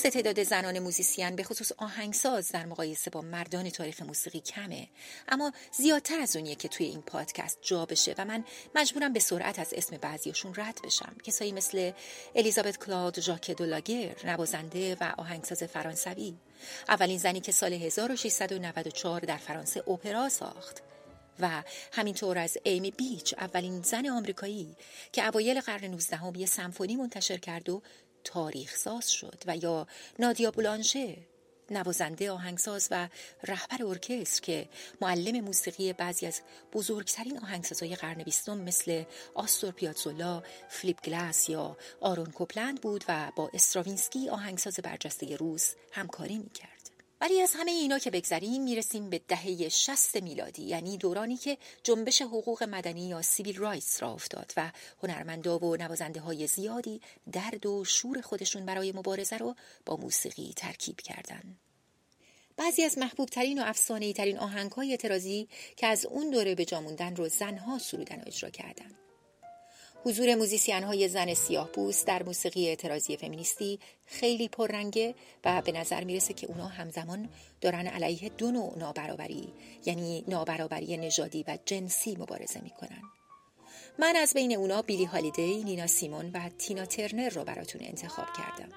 درست 0.03 0.17
تعداد 0.17 0.43
زنان 0.43 0.79
موزیسین 0.79 1.37
به 1.37 1.43
خصوص 1.43 1.73
آهنگساز 1.77 2.49
در 2.49 2.67
مقایسه 2.67 3.11
با 3.11 3.21
مردان 3.21 3.71
تاریخ 3.71 4.03
موسیقی 4.03 4.41
کمه. 4.41 4.89
اما 5.29 5.53
زیادتر 5.73 6.21
از 6.21 6.37
اونیه 6.37 6.55
که 6.55 6.69
توی 6.69 6.87
این 6.87 7.03
پادکست 7.03 7.59
جا 7.63 7.87
بشه 7.87 8.15
و 8.19 8.25
من 8.25 8.45
مجبورم 8.75 9.13
به 9.13 9.21
سرعت 9.21 9.59
از 9.59 9.75
اسم 9.77 9.97
بعضیاشون 9.97 10.55
رد 10.57 10.81
بشم. 10.85 11.17
کسایی 11.25 11.53
مثل 11.53 11.93
الیزابت 12.35 12.79
کلاد 12.79 13.21
ژاک 13.21 13.51
دولاگر 13.51 14.17
نوازنده 14.25 14.97
و 15.01 15.15
آهنگساز 15.19 15.63
فرانسوی. 15.63 16.35
اولین 16.89 17.19
زنی 17.19 17.41
که 17.41 17.53
سال 17.53 17.73
1694 17.73 19.21
در 19.21 19.37
فرانسه 19.37 19.91
اپرا 19.91 20.29
ساخت. 20.29 20.83
و 21.41 21.63
همینطور 21.93 22.39
از 22.39 22.59
ایمی 22.63 22.91
بیچ 22.91 23.35
اولین 23.39 23.83
زن 23.83 24.09
آمریکایی 24.09 24.77
که 25.13 25.27
اوایل 25.27 25.61
قرن 25.61 25.85
19 25.85 26.39
یه 26.39 26.47
سمفونی 26.47 26.97
منتشر 26.97 27.37
کرد 27.37 27.69
و 27.69 27.83
تاریخ 28.25 28.77
ساز 28.77 29.11
شد 29.11 29.43
و 29.47 29.57
یا 29.57 29.87
نادیا 30.19 30.51
بولانشه 30.51 31.17
نوازنده 31.71 32.31
آهنگساز 32.31 32.89
و 32.91 33.09
رهبر 33.45 33.85
ارکستر 33.85 34.43
که 34.43 34.69
معلم 35.01 35.45
موسیقی 35.45 35.93
بعضی 35.93 36.27
از 36.27 36.41
بزرگترین 36.73 37.39
آهنگسازهای 37.39 37.97
قرن 37.97 38.23
بیستم 38.23 38.59
مثل 38.59 39.05
آستور 39.35 39.71
پیاتزولا، 39.71 40.43
فلیپ 40.69 41.01
گلاس 41.03 41.49
یا 41.49 41.77
آرون 42.01 42.31
کوپلند 42.31 42.81
بود 42.81 43.05
و 43.09 43.33
با 43.37 43.51
استراوینسکی 43.55 44.29
آهنگساز 44.29 44.77
برجسته 44.77 45.37
روس 45.37 45.75
همکاری 45.93 46.39
می‌کرد. 46.39 46.78
ولی 47.21 47.41
از 47.41 47.55
همه 47.55 47.71
اینا 47.71 47.99
که 47.99 48.11
بگذریم 48.11 48.63
می‌رسیم 48.63 49.11
به 49.11 49.21
دهه 49.29 49.69
60 49.69 50.17
میلادی 50.17 50.63
یعنی 50.63 50.97
دورانی 50.97 51.37
که 51.37 51.59
جنبش 51.83 52.23
حقوق 52.23 52.63
مدنی 52.63 53.09
یا 53.09 53.23
civil 53.23 53.57
rights 53.57 54.03
راه 54.03 54.13
افتاد 54.13 54.53
و 54.57 54.71
هنرمندا 55.03 55.59
و 55.59 55.77
نوازنده 55.77 56.21
های 56.21 56.47
زیادی 56.47 57.01
درد 57.33 57.67
و 57.67 57.85
شور 57.85 58.21
خودشون 58.21 58.67
برای 58.67 58.93
مبارزه 58.93 59.37
رو 59.37 59.55
با 59.87 59.97
موسیقی 59.97 60.53
ترکیب 60.57 61.01
کردند. 61.01 61.59
بعضی 62.57 62.83
از 62.83 62.99
محبوب 62.99 63.29
ترین 63.29 63.63
و 63.63 63.65
افسانه 63.67 64.13
ترین 64.13 64.39
آهنگ 64.39 64.73
های 64.73 64.91
اعتراضی 64.91 65.49
که 65.77 65.87
از 65.87 66.07
اون 66.07 66.31
دوره 66.31 66.55
به 66.55 66.65
جاموندن 66.65 67.17
رو 67.17 67.29
زنها 67.29 67.79
سرودن 67.79 68.17
و 68.17 68.23
اجرا 68.27 68.51
کردند. 68.51 69.08
حضور 70.05 70.35
موزیسین 70.35 70.85
های 70.85 71.09
زن 71.09 71.35
سیاه 71.35 71.69
پوست 71.69 72.07
در 72.07 72.23
موسیقی 72.23 72.69
اعتراضی 72.69 73.17
فمینیستی 73.17 73.79
خیلی 74.07 74.49
پررنگه 74.49 75.15
و 75.45 75.63
به 75.63 75.73
نظر 75.73 76.05
می‌رسه 76.05 76.35
که 76.35 76.47
اونا 76.47 76.67
همزمان 76.67 77.29
دارن 77.61 77.87
علیه 77.87 78.29
دو 78.29 78.51
نوع 78.51 78.79
نابرابری 78.79 79.53
یعنی 79.87 80.25
نابرابری 80.29 80.97
نژادی 80.97 81.45
و 81.49 81.59
جنسی 81.67 82.17
مبارزه 82.17 82.61
می‌کنن. 82.61 83.03
من 83.99 84.17
از 84.17 84.35
بین 84.35 84.57
اونا 84.57 84.83
بیلی 84.83 85.05
هالیدی، 85.05 85.65
نینا 85.65 85.87
سیمون 85.87 86.31
و 86.35 86.49
تینا 86.59 86.87
ترنر 86.87 87.29
رو 87.29 87.45
براتون 87.45 87.81
انتخاب 87.85 88.27
کردم. 88.37 88.69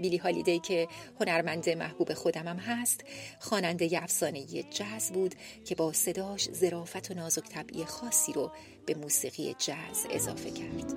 بیلی 0.00 0.16
هالیدی 0.16 0.58
که 0.58 0.88
هنرمند 1.20 1.68
محبوب 1.68 2.14
خودمم 2.14 2.56
هست 2.56 3.04
خواننده 3.40 3.90
افسانه 4.02 4.62
جاز 4.62 5.12
بود 5.12 5.34
که 5.64 5.74
با 5.74 5.92
صداش 5.92 6.50
ظرافت 6.50 7.10
و 7.10 7.14
نازک 7.14 7.48
طبعی 7.48 7.84
خاصی 7.84 8.32
رو 8.32 8.50
به 8.86 8.94
موسیقی 8.94 9.54
جاز 9.58 10.06
اضافه 10.10 10.50
کرد. 10.50 10.94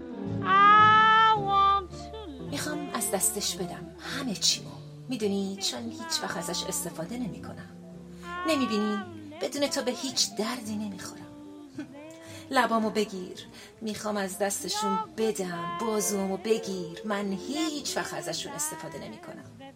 می‌خوام 2.51 2.89
از 2.93 3.11
دستش 3.11 3.55
بدم 3.55 3.95
همه 3.99 4.35
چیمو. 4.35 4.69
می‌دونی 5.09 5.57
چون 5.61 5.91
هیچ 5.91 6.23
وقت 6.23 6.37
ازش 6.37 6.63
استفاده 6.63 7.17
نمی 7.17 7.41
کنم 7.41 7.69
نمی‌بینی؟ 8.47 8.99
بدون 9.41 9.67
تو 9.67 9.81
به 9.81 9.91
هیچ 9.91 10.35
دردی 10.35 10.75
نمی‌خورم. 10.75 11.25
لبامو 12.51 12.89
بگیر. 12.89 13.47
می‌خوام 13.81 14.17
از 14.17 14.37
دستشون 14.39 14.99
بدم 15.17 15.77
بازوامو 15.81 16.37
بگیر. 16.37 17.01
من 17.05 17.33
هیچ 17.33 17.97
وقت 17.97 18.13
ازشون 18.13 18.51
استفاده 18.51 18.97
نمی 18.99 19.17
کنم 19.17 19.73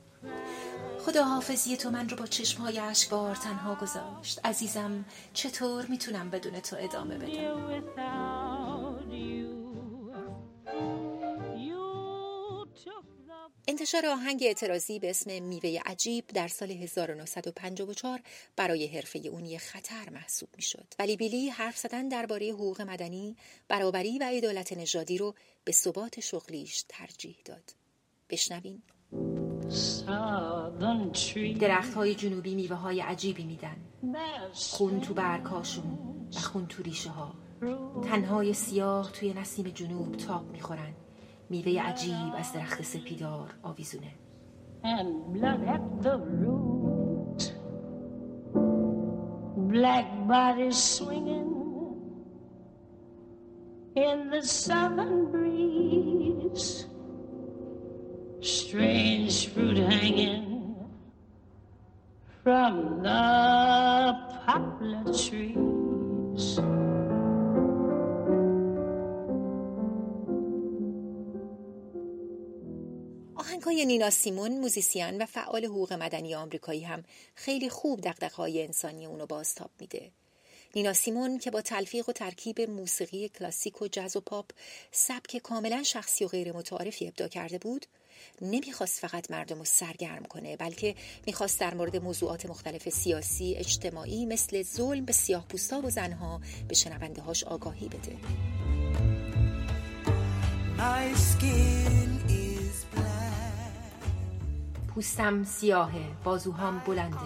خدا 1.06 1.24
حافظی 1.24 1.78
تو 1.78 1.90
من 1.90 2.10
رو 2.10 2.18
با 2.18 2.26
چشمهای 2.26 2.80
اشکبار 2.80 3.36
تنها 3.36 3.76
گذاشت. 3.76 4.40
عزیزم 4.46 5.06
چطور 5.34 5.86
می‌تونم 5.86 6.30
بدون 6.30 6.60
تو 6.60 6.76
ادامه 6.80 7.18
بدم؟ 7.18 7.84
انتشار 13.68 14.06
آهنگ 14.06 14.44
اعتراضی 14.44 15.00
به 15.00 15.10
اسم 15.10 15.44
میوه 15.44 15.80
عجیب 15.86 16.28
در 16.28 16.48
سال 16.48 16.72
1954 16.72 18.22
برای 18.56 18.88
حرفه 18.88 19.20
اون 19.20 19.46
یه 19.46 19.58
خطر 19.58 20.10
محسوب 20.10 20.50
می‌شد. 20.56 20.94
ولی 21.00 21.18
بیلی 21.18 21.50
حرف 21.50 21.78
زدن 21.78 22.08
درباره 22.08 22.50
حقوق 22.50 22.82
مدنی 22.82 23.36
برابری 23.68 24.20
و 24.20 24.24
عدالت 24.24 24.74
نژادی 24.74 25.18
رو 25.18 25.36
به 25.64 25.72
ثبات 25.72 26.20
شغلیش 26.20 26.86
ترجیح 26.90 27.38
داد. 27.46 27.76
بشنوین 28.30 28.82
درخت 31.60 31.94
های 31.94 32.16
جنوبی 32.16 32.56
میوه 32.56 32.76
های 32.76 33.02
عجیبی 33.02 33.44
میدن. 33.44 33.76
خون 34.54 35.00
تو 35.02 35.14
برکاشون 35.14 35.98
و 36.36 36.40
خون 36.40 36.66
تو 36.66 36.84
ریشه 36.84 37.10
ها 37.10 37.34
تنهای 38.04 38.54
سیاه 38.54 39.12
توی 39.12 39.34
نسیم 39.34 39.66
جنوب 39.66 40.16
تاب 40.16 40.52
می‌خورن. 40.52 40.94
میوه 41.50 41.82
عجیب 41.82 42.34
از 42.36 42.54
درخت 42.54 42.82
سپیدار 42.82 43.54
آویزونه. 43.64 44.12
Black 49.74 50.10
bodies 50.32 50.78
swinging 50.96 51.52
in 53.96 54.18
the 54.32 54.42
southern 54.42 55.32
breeze. 55.32 55.43
The 63.04 64.14
poplar 64.46 65.04
trees. 65.14 66.60
های 73.66 73.86
نینا 73.86 74.10
سیمون 74.10 74.52
موزیسین 74.60 75.22
و 75.22 75.26
فعال 75.26 75.66
حقوق 75.66 75.94
مدنی 75.94 76.36
آمریکایی 76.36 76.84
هم 76.84 77.04
خیلی 77.36 77.70
خوب 77.70 78.02
دقدقه‌های 78.02 78.64
انسانی 78.64 79.06
اونو 79.06 79.26
بازتاب 79.26 79.70
میده. 79.80 80.12
نینا 80.76 80.94
سیمون 80.94 81.38
که 81.38 81.52
با 81.52 81.62
تلفیق 81.62 82.10
و 82.10 82.12
ترکیب 82.12 82.62
موسیقی 82.62 83.30
کلاسیک 83.30 83.82
و 83.82 83.88
جز 83.88 84.16
و 84.16 84.22
پاپ 84.22 84.52
سبک 84.92 85.38
کاملا 85.38 85.84
شخصی 85.84 86.26
و 86.26 86.28
غیر 86.28 86.58
متعارفی 86.58 87.08
ابدا 87.08 87.28
کرده 87.28 87.58
بود 87.58 87.86
نمی‌خواست 88.42 89.00
فقط 89.00 89.32
مردم 89.32 89.58
رو 89.58 89.66
سرگرم 89.66 90.24
کنه 90.24 90.58
بلکه 90.58 90.96
می‌خواست 91.28 91.60
در 91.60 91.74
مورد 91.74 91.98
موضوعات 91.98 92.46
مختلف 92.46 92.90
سیاسی، 92.90 93.56
اجتماعی 93.56 94.26
مثل 94.26 94.64
ظلم 94.64 95.06
به 95.06 95.14
سیاه 95.14 95.46
پوستا 95.48 95.82
و 95.82 95.90
زنها 95.90 96.42
به 96.68 96.76
شنونده 96.76 97.22
هاش 97.22 97.44
آگاهی 97.44 97.88
بده. 97.90 98.18
پوستم 104.96 105.44
سیاهه 105.44 106.24
بازوهام 106.24 106.80
بلنده 106.80 107.18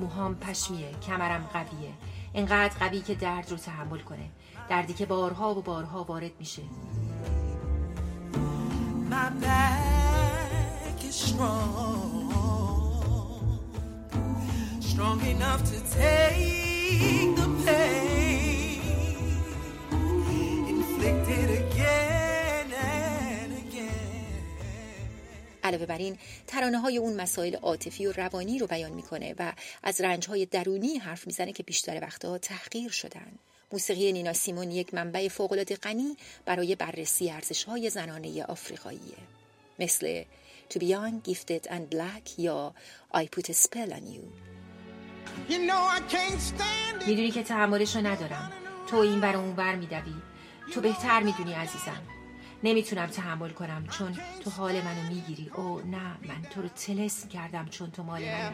موهام 0.00 0.34
پشمیه 0.34 0.90
کمرم 1.06 1.48
قویه. 1.52 1.92
انقدر 2.34 2.74
قوی 2.80 3.00
که 3.00 3.14
درد 3.14 3.50
رو 3.50 3.56
تحمل 3.56 3.98
کنه. 3.98 4.28
دردی 4.70 4.92
که 4.92 5.06
بارها 5.06 5.54
و 5.54 5.62
بارها 5.62 6.04
وارد 6.04 6.32
میشه. 6.38 6.62
علاوه 25.64 25.86
بر 25.86 25.98
این 25.98 26.18
ترانه 26.46 26.78
های 26.78 26.98
اون 26.98 27.20
مسائل 27.20 27.56
عاطفی 27.56 28.06
و 28.06 28.12
روانی 28.12 28.58
رو 28.58 28.66
بیان 28.66 28.92
می‌کنه 28.92 29.34
و 29.38 29.52
از 29.82 30.00
رنج 30.00 30.26
های 30.26 30.46
درونی 30.46 30.98
حرف 30.98 31.26
می‌زنه 31.26 31.52
که 31.52 31.62
بیشتر 31.62 31.98
وقتها 32.02 32.38
تحقیر 32.38 32.90
شدن. 32.90 33.32
موسیقی 33.72 34.12
نینا 34.12 34.32
سیمون 34.32 34.70
یک 34.70 34.94
منبع 34.94 35.28
فوقالعاده 35.28 35.76
غنی 35.76 36.16
برای 36.44 36.74
بررسی 36.74 37.30
ارزش 37.30 37.64
های 37.64 37.90
زنانه 37.90 38.44
آفریقاییه. 38.44 39.16
مثل 39.78 40.24
To 40.72 40.78
be 40.78 40.84
young, 40.84 41.14
gifted 41.28 41.64
and 41.74 41.84
black 41.94 42.38
یا 42.38 42.74
I 43.14 43.26
put 43.36 43.46
a 43.48 43.54
spell 43.54 43.92
on 43.92 44.04
you. 44.14 44.24
می‌دونی 47.06 47.30
که 47.30 47.42
تحملش 47.42 47.96
رو 47.96 48.06
ندارم. 48.06 48.52
تو 48.86 48.96
این 48.96 49.20
بر 49.20 49.36
اون 49.36 49.54
بر 49.54 49.74
میدوی. 49.74 50.14
تو 50.74 50.80
بهتر 50.80 51.22
می‌دونی 51.22 51.52
عزیزم. 51.52 52.02
نمی‌تونم 52.62 53.06
تحمل 53.06 53.50
کنم 53.50 53.86
چون 53.86 54.18
تو 54.44 54.50
حال 54.50 54.80
منو 54.80 55.14
می‌گیری. 55.14 55.50
او 55.54 55.80
نه 55.80 56.16
من 56.28 56.42
تو 56.50 56.62
رو 56.62 56.68
تلس 56.68 57.28
کردم 57.28 57.66
چون 57.68 57.90
تو 57.90 58.02
مال 58.02 58.22
منو 58.22 58.50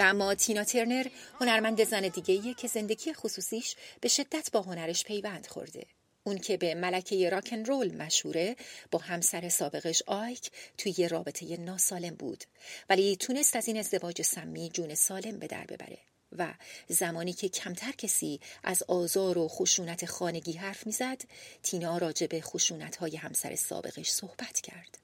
و 0.00 0.02
اما 0.02 0.34
تینا 0.34 0.64
ترنر 0.64 1.06
هنرمند 1.40 1.84
زن 1.84 2.08
دیگه 2.08 2.54
که 2.54 2.68
زندگی 2.68 3.12
خصوصیش 3.12 3.76
به 4.00 4.08
شدت 4.08 4.50
با 4.52 4.62
هنرش 4.62 5.04
پیوند 5.04 5.46
خورده. 5.46 5.86
اون 6.24 6.38
که 6.38 6.56
به 6.56 6.74
ملکه 6.74 7.30
راکن 7.30 7.64
رول 7.64 7.94
مشهوره 7.96 8.56
با 8.90 8.98
همسر 8.98 9.48
سابقش 9.48 10.02
آیک 10.06 10.50
توی 10.78 10.94
یه 10.98 11.08
رابطه 11.08 11.56
ناسالم 11.56 12.14
بود 12.14 12.44
ولی 12.88 13.16
تونست 13.16 13.56
از 13.56 13.68
این 13.68 13.76
ازدواج 13.78 14.22
سمی 14.22 14.68
جون 14.68 14.94
سالم 14.94 15.38
به 15.38 15.46
در 15.46 15.64
ببره 15.64 15.98
و 16.32 16.54
زمانی 16.88 17.32
که 17.32 17.48
کمتر 17.48 17.92
کسی 17.92 18.40
از 18.64 18.82
آزار 18.82 19.38
و 19.38 19.48
خشونت 19.48 20.06
خانگی 20.06 20.52
حرف 20.52 20.86
می‌زد 20.86 21.22
تینا 21.62 21.98
راجع 21.98 22.26
به 22.26 22.40
خشونت 22.40 22.96
های 22.96 23.16
همسر 23.16 23.56
سابقش 23.56 24.10
صحبت 24.10 24.60
کرد 24.60 24.98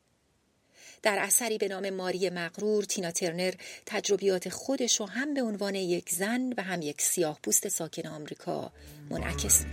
در 1.03 1.19
اثری 1.19 1.59
به 1.59 1.69
نام 1.69 1.91
ماری 1.91 2.31
مغرور 2.31 2.85
تینا 2.85 3.11
ترنر 3.11 3.53
تجربیات 3.87 4.49
خودش 4.49 5.00
رو 5.00 5.07
هم 5.07 5.35
به 5.35 5.43
عنوان 5.43 5.75
یک 5.75 6.11
زن 6.11 6.53
و 6.57 6.62
هم 6.62 6.83
یک 6.83 7.03
سیاه 7.03 7.38
پوست 7.43 7.69
ساکن 7.69 8.09
آمریکا 8.09 8.73
منعکس 9.11 9.65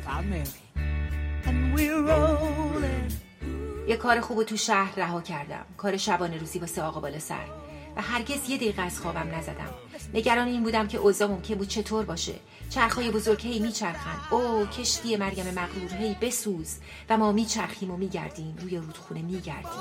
یه 3.87 3.97
کار 3.97 4.21
خوب 4.21 4.43
تو 4.43 4.57
شهر 4.57 4.95
رها 4.95 5.21
کردم. 5.21 5.65
کار 5.77 5.97
شبانه 5.97 6.37
روزی 6.37 6.59
واسه 6.59 6.81
آقا 6.81 6.99
بالا 6.99 7.19
سر. 7.19 7.62
و 7.95 8.01
هرگز 8.01 8.49
یه 8.49 8.57
دقیقه 8.57 8.81
از 8.81 8.99
خوابم 8.99 9.35
نزدم. 9.35 9.73
نگران 10.13 10.47
این 10.47 10.63
بودم 10.63 10.87
که 10.87 10.97
اوضاع 10.97 11.27
ممکن 11.27 11.55
بود 11.55 11.67
چطور 11.67 12.05
باشه. 12.05 12.33
چرخهای 12.69 13.11
بزرگ 13.11 13.41
هی 13.41 13.59
میچرخن 13.59 14.35
او 14.35 14.65
کشتی 14.65 15.17
مریم 15.17 15.45
مغرور. 15.45 15.93
هی 15.99 16.15
بسوز. 16.21 16.77
و 17.09 17.17
ما 17.17 17.31
میچرخیم 17.31 17.91
و 17.91 17.97
میگردیم. 17.97 18.55
روی 18.61 18.77
رودخونه 18.77 19.21
میگردیم. 19.21 19.71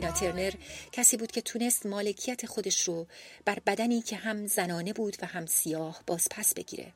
تینا 0.00 0.12
ترنر 0.12 0.52
کسی 0.92 1.16
بود 1.16 1.30
که 1.30 1.40
تونست 1.40 1.86
مالکیت 1.86 2.46
خودش 2.46 2.88
رو 2.88 3.06
بر 3.44 3.58
بدنی 3.66 4.02
که 4.02 4.16
هم 4.16 4.46
زنانه 4.46 4.92
بود 4.92 5.16
و 5.22 5.26
هم 5.26 5.46
سیاه 5.46 6.02
باز 6.06 6.28
پس 6.30 6.54
بگیره. 6.54 6.92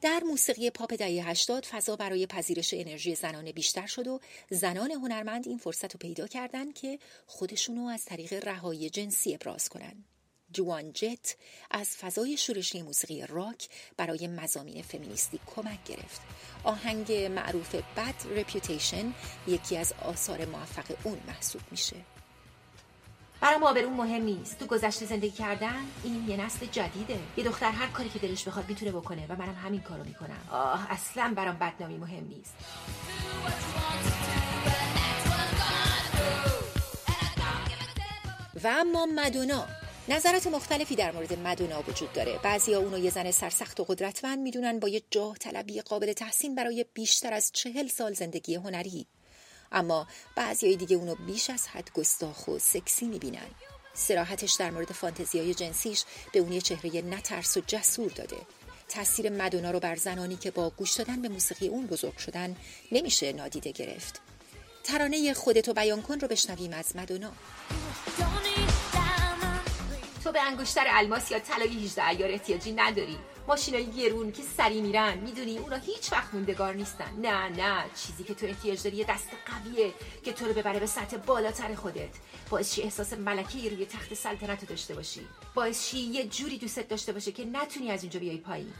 در 0.00 0.20
موسیقی 0.26 0.70
پاپ 0.70 0.94
دهه 0.94 1.28
80 1.28 1.64
فضا 1.64 1.96
برای 1.96 2.26
پذیرش 2.26 2.74
انرژی 2.74 3.14
زنانه 3.14 3.52
بیشتر 3.52 3.86
شد 3.86 4.06
و 4.06 4.20
زنان 4.50 4.90
هنرمند 4.90 5.48
این 5.48 5.58
فرصت 5.58 5.92
رو 5.92 5.98
پیدا 5.98 6.26
کردن 6.26 6.72
که 6.72 6.98
خودشونو 7.26 7.86
از 7.86 8.04
طریق 8.04 8.48
رهایی 8.48 8.90
جنسی 8.90 9.34
ابراز 9.34 9.68
کنن. 9.68 10.04
جوان 10.52 10.92
جت 10.92 11.36
از 11.70 11.96
فضای 11.96 12.36
شورشی 12.36 12.82
موسیقی 12.82 13.26
راک 13.26 13.68
برای 13.96 14.26
مزامین 14.26 14.82
فمینیستی 14.82 15.40
کمک 15.46 15.84
گرفت. 15.84 16.20
آهنگ 16.64 17.12
معروف 17.12 17.74
بد 17.74 18.38
رپیوتیشن 18.38 19.14
یکی 19.46 19.76
از 19.76 19.92
آثار 20.02 20.44
موفق 20.44 20.96
اون 21.04 21.18
محسوب 21.26 21.62
میشه. 21.70 22.15
برام 23.40 23.62
آبرون 23.62 23.92
مهم 23.92 24.22
نیست. 24.22 24.58
تو 24.58 24.66
گذشته 24.66 25.06
زندگی 25.06 25.30
کردن 25.30 25.86
این 26.04 26.28
یه 26.28 26.36
نسل 26.36 26.66
جدیده. 26.66 27.18
یه 27.36 27.44
دختر 27.44 27.70
هر 27.70 27.86
کاری 27.86 28.08
که 28.08 28.18
دلش 28.18 28.48
بخواد 28.48 28.68
می‌تونه 28.68 28.92
بکنه 28.92 29.26
و 29.28 29.36
منم 29.36 29.54
همین 29.54 29.80
کارو 29.80 30.04
می‌کنم. 30.04 30.48
آه 30.50 30.92
اصلا 30.92 31.32
برام 31.36 31.56
بدنامی 31.56 31.96
مهم 31.96 32.28
نیست. 32.28 32.54
و 38.64 38.68
اما 38.68 39.06
مدونا. 39.06 39.66
نظرات 40.08 40.46
مختلفی 40.46 40.96
در 40.96 41.12
مورد 41.12 41.38
مدونا 41.38 41.82
وجود 41.88 42.12
داره. 42.12 42.38
بعضیا 42.42 42.78
اونو 42.78 42.98
یه 42.98 43.10
زن 43.10 43.30
سرسخت 43.30 43.80
و 43.80 43.84
قدرتمند 43.84 44.38
می‌دونن 44.38 44.78
با 44.78 44.88
یه 44.88 45.02
جاه 45.10 45.38
طلبی 45.38 45.80
قابل 45.80 46.12
تحسین 46.12 46.54
برای 46.54 46.86
بیشتر 46.94 47.32
از 47.32 47.52
چهل 47.52 47.88
سال 47.88 48.12
زندگی 48.12 48.54
هنری. 48.54 49.06
اما 49.72 50.06
بعضی 50.36 50.76
دیگه 50.76 50.96
اونو 50.96 51.14
بیش 51.14 51.50
از 51.50 51.68
حد 51.68 51.90
گستاخ 51.94 52.48
و 52.48 52.58
سکسی 52.58 53.06
می‌بینن. 53.06 53.50
سراحتش 53.94 54.52
در 54.52 54.70
مورد 54.70 54.92
فانتزیای 54.92 55.54
جنسیش 55.54 56.04
به 56.32 56.38
اون 56.38 56.52
یه 56.52 56.60
چهره 56.60 57.02
نترس 57.02 57.56
و 57.56 57.60
جسور 57.66 58.10
داده. 58.10 58.36
تاثیر 58.88 59.30
مدونا 59.30 59.70
رو 59.70 59.80
بر 59.80 59.96
زنانی 59.96 60.36
که 60.36 60.50
با 60.50 60.70
گوش 60.70 60.94
دادن 60.94 61.22
به 61.22 61.28
موسیقی 61.28 61.68
اون 61.68 61.86
بزرگ 61.86 62.16
شدن 62.16 62.56
نمیشه 62.92 63.32
نادیده 63.32 63.72
گرفت. 63.72 64.20
ترانه 64.84 65.34
خودتو 65.34 65.72
بیان 65.72 66.02
کن 66.02 66.20
رو 66.20 66.28
بشنویم 66.28 66.72
از 66.72 66.96
مدونا. 66.96 67.32
تو 70.24 70.32
به 70.32 70.40
انگشتر 70.40 70.84
الماس 70.88 71.30
یا 71.30 71.38
طلای 71.38 71.84
18 71.84 72.08
ایار 72.08 72.30
احتیاجی 72.30 72.72
نداری. 72.72 73.35
ماشینای 73.48 73.86
گرون 73.86 74.32
که 74.32 74.42
سری 74.56 74.80
میرن 74.80 75.18
می‌دونی 75.18 75.58
اونا 75.58 75.76
هیچ 75.76 76.12
وقت 76.12 76.34
موندگار 76.34 76.74
نیستن. 76.74 77.12
نه 77.22 77.48
نه 77.48 77.84
چیزی 77.94 78.24
که 78.24 78.34
تو 78.34 78.46
احتیاج 78.46 78.82
داری 78.82 78.96
یه 78.96 79.06
دست 79.08 79.28
قویه 79.46 79.92
که 80.24 80.32
تو 80.32 80.46
رو 80.46 80.52
ببره 80.52 80.80
به 80.80 80.86
سطح 80.86 81.16
بالاتر 81.16 81.74
خودت. 81.74 82.14
باعث 82.50 82.74
شی 82.74 82.82
احساس 82.82 83.12
ملکه 83.12 83.68
روی 83.68 83.86
تخت 83.86 84.14
سلطنت 84.14 84.68
داشته 84.68 84.94
باشی. 84.94 85.26
باعث 85.54 85.90
شی 85.90 85.98
یه 85.98 86.26
جوری 86.26 86.58
دوست 86.58 86.80
داشته 86.80 87.12
باشه 87.12 87.32
که 87.32 87.44
نتونی 87.44 87.90
از 87.90 88.02
اینجا 88.02 88.20
بیای 88.20 88.38
پایین. 88.38 88.72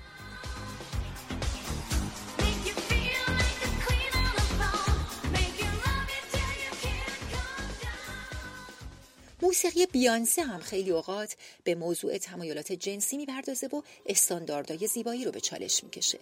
موسیقی 9.47 9.87
بیانسه 9.87 10.43
هم 10.43 10.61
خیلی 10.61 10.91
اوقات 10.91 11.37
به 11.65 11.75
موضوع 11.75 12.19
تمایلات 12.19 12.73
جنسی 12.73 13.17
می‌پردازه 13.17 13.67
و 13.67 13.83
استانداردهای 14.07 14.87
زیبایی 14.87 15.25
رو 15.25 15.31
به 15.31 15.41
چالش 15.41 15.85
می‌کشه. 15.85 16.19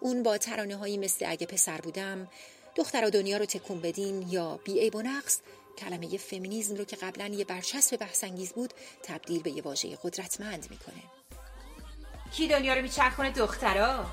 اون 0.00 0.22
با 0.22 0.38
ترانه 0.38 0.76
هایی 0.76 0.98
مثل 0.98 1.26
اگه 1.28 1.46
پسر 1.46 1.80
بودم، 1.80 2.28
دختر 2.76 3.06
دنیا 3.08 3.36
رو 3.36 3.44
تکون 3.44 3.80
بدین 3.80 4.28
یا 4.30 4.60
بی 4.64 4.80
عیب 4.80 4.94
و 4.94 5.02
نقص 5.02 5.38
کلمه 5.78 6.16
فمینیزم 6.16 6.74
رو 6.76 6.84
که 6.84 6.96
قبلا 6.96 7.26
یه 7.26 7.44
برچسب 7.44 7.96
بحثانگیز 7.96 8.52
بود 8.52 8.74
تبدیل 9.02 9.42
به 9.42 9.50
یه 9.50 9.62
واژه 9.62 9.98
قدرتمند 10.02 10.66
می‌کنه. 10.70 11.02
کی 12.36 12.48
دنیا 12.48 12.74
رو 12.74 12.82
میچرخونه 12.82 13.30
دخترا 13.30 14.06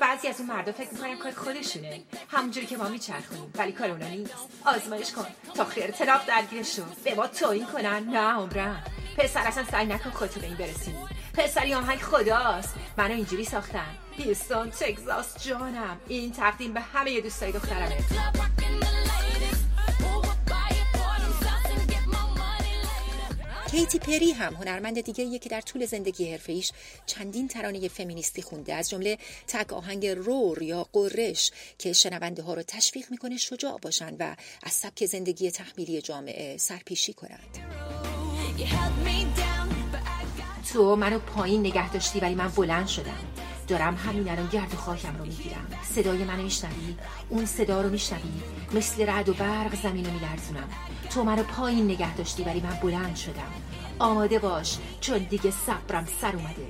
بعضی 0.00 0.28
از 0.28 0.40
اون 0.40 0.48
مردا 0.48 0.72
فکر 0.72 0.90
می‌کنن 0.92 1.18
کار 1.18 1.32
خودشونه. 1.32 2.02
همونجوری 2.28 2.66
که 2.66 2.76
ما 2.76 2.88
میچرخونیم 2.88 3.52
ولی 3.54 3.72
کار 3.72 3.90
اونا 3.90 4.08
نیست. 4.08 4.34
آزمایش 4.64 5.12
کن. 5.12 5.26
تا 5.54 5.64
خیر 5.64 5.90
تلاق 5.90 6.26
درگیرش 6.26 6.76
شد 6.76 6.86
به 7.04 7.14
ما 7.14 7.26
توهین 7.26 7.66
کنن. 7.66 8.08
نه 8.08 8.18
عمرم. 8.18 8.84
پسر 9.16 9.40
اصلا 9.40 9.64
سعی 9.64 9.86
نکن 9.86 10.10
خودتو 10.10 10.40
به 10.40 10.46
این 10.46 10.56
برسونی. 10.56 10.96
پسری 11.34 11.74
آهنگ 11.74 11.98
خداست. 11.98 12.74
منو 12.96 13.14
اینجوری 13.14 13.44
ساختن. 13.44 13.94
هیستون 14.16 14.70
تگزاس 14.70 15.48
جانم. 15.48 15.96
این 16.08 16.32
تقدیم 16.32 16.72
به 16.72 16.80
همه 16.80 17.20
دوستای 17.20 17.52
دخترمه. 17.52 17.98
کیتی 23.74 23.98
پری 23.98 24.30
هم 24.30 24.54
هنرمند 24.54 25.00
دیگه 25.00 25.38
که 25.38 25.48
در 25.48 25.60
طول 25.60 25.86
زندگی 25.86 26.30
حرفه‌ایش 26.30 26.72
چندین 27.06 27.48
ترانه 27.48 27.88
فمینیستی 27.88 28.42
خونده. 28.42 28.74
از 28.74 28.90
جمله 28.90 29.18
تک 29.48 29.72
آهنگ 29.72 30.06
رور 30.06 30.62
یا 30.62 30.86
قرش 30.92 31.50
که 31.78 31.92
شنونده 31.92 32.42
ها 32.42 32.54
رو 32.54 32.62
تشویق 32.62 33.10
می‌کنه 33.10 33.36
شجاع 33.36 33.78
باشند 33.82 34.16
و 34.20 34.36
از 34.62 34.72
سبک 34.72 35.06
زندگی 35.06 35.50
تحمیلی 35.50 36.02
جامعه 36.02 36.56
سرپیشی 36.56 37.12
کنند. 37.12 37.58
تو 40.72 40.96
منو 40.96 41.18
پایین 41.18 41.60
نگه 41.60 41.92
داشتی 41.92 42.20
ولی 42.20 42.34
من 42.34 42.48
بلند 42.48 42.86
شدم. 42.86 43.43
دارم 43.68 43.96
همین 43.96 44.28
الان 44.28 44.46
گرد 44.46 44.74
و 44.74 44.76
خاکم 44.76 45.16
رو 45.18 45.24
می‌گیرم. 45.24 45.66
صدای 45.82 46.24
منو 46.24 46.42
میشنوی؟ 46.42 46.96
اون 47.28 47.46
صدا 47.46 47.80
رو 47.82 47.90
میشنوی؟ 47.90 48.42
مثل 48.74 49.06
رعد 49.06 49.28
و 49.28 49.34
برق 49.34 49.82
زمین 49.82 50.06
رو 50.06 50.12
میلرزونم. 50.12 50.68
تو 51.10 51.24
منو 51.24 51.42
پایین 51.42 51.84
نگه 51.84 52.14
داشتی 52.14 52.44
ولی 52.44 52.60
من 52.60 52.78
بلند 52.82 53.16
شدم. 53.16 53.52
آماده 53.98 54.38
باش 54.38 54.78
چون 55.00 55.18
دیگه 55.18 55.50
صبرم 55.50 56.06
سر 56.20 56.36
اومده. 56.36 56.66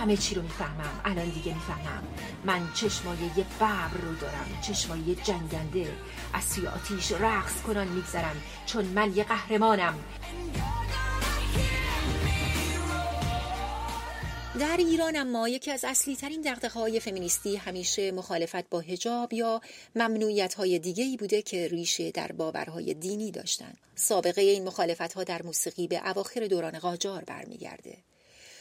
همه 0.00 0.16
چی 0.16 0.34
رو 0.34 0.42
می‌فهمم 0.42 1.00
الان 1.04 1.28
دیگه 1.28 1.54
می‌فهمم. 1.54 2.02
من 2.44 2.68
چشمای 2.74 3.16
یه 3.36 3.44
ببر 3.44 3.88
رو 4.02 4.14
دارم 4.14 4.46
چشمای 4.62 5.00
یه 5.00 5.14
جنگنده. 5.14 5.92
از 6.32 6.44
سوی 6.44 6.66
آتیش 6.66 7.12
رقص 7.12 7.62
کنان 7.66 7.88
میگذرم 7.88 8.36
چون 8.66 8.84
من 8.84 9.16
یه 9.16 9.24
قهرمانم. 9.24 9.94
در 14.60 14.76
ایران 14.76 15.16
اما 15.16 15.48
یکی 15.48 15.70
از 15.70 15.84
اصلی 15.84 16.16
ترین 16.16 16.40
دقدقه 16.40 16.80
های 16.80 17.00
فمینیستی 17.00 17.56
همیشه 17.56 18.12
مخالفت 18.12 18.68
با 18.70 18.80
هجاب 18.80 19.32
یا 19.32 19.60
ممنوعیت 19.94 20.54
های 20.54 20.78
دیگه 20.78 21.04
ای 21.04 21.16
بوده 21.16 21.42
که 21.42 21.68
ریشه 21.68 22.10
در 22.10 22.32
باورهای 22.32 22.94
دینی 22.94 23.30
داشتند. 23.30 23.78
سابقه 23.94 24.40
این 24.42 24.64
مخالفت 24.64 25.12
ها 25.12 25.24
در 25.24 25.42
موسیقی 25.42 25.86
به 25.88 26.08
اواخر 26.10 26.46
دوران 26.46 26.78
قاجار 26.78 27.24
برمیگرده. 27.24 27.96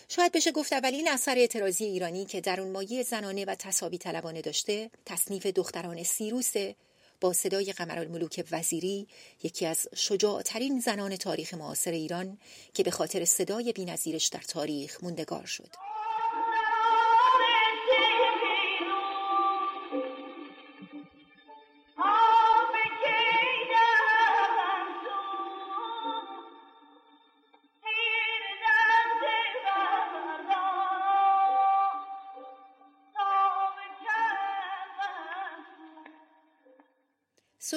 شاید 0.08 0.32
بشه 0.32 0.52
گفت 0.52 0.74
اولین 0.74 1.08
اثر 1.10 1.36
اعتراضی 1.38 1.86
ایرانی 1.86 2.26
که 2.26 2.42
در 2.42 2.62
اون 2.62 2.72
مایه 2.72 3.04
زنانه 3.04 3.46
و 3.46 3.56
تصابی 3.56 3.98
طلبانه 3.98 4.42
داشته 4.42 4.90
تصنیف 5.06 5.46
دختران 5.46 6.04
سیروسه 6.04 6.76
با 7.24 7.34
صدای 7.34 7.74
قمرالملوک 7.74 8.44
وزیری 8.52 9.08
یکی 9.44 9.66
از 9.66 9.88
شجاعترین 9.96 10.80
زنان 10.80 11.16
تاریخ 11.16 11.54
معاصر 11.54 11.92
ایران 11.92 12.38
که 12.74 12.84
به 12.84 12.92
خاطر 12.92 13.26
صدای 13.26 13.74
بینظیرش 13.74 14.28
در 14.28 14.42
تاریخ 14.48 15.04
موندگار 15.04 15.46
شد. 15.46 15.70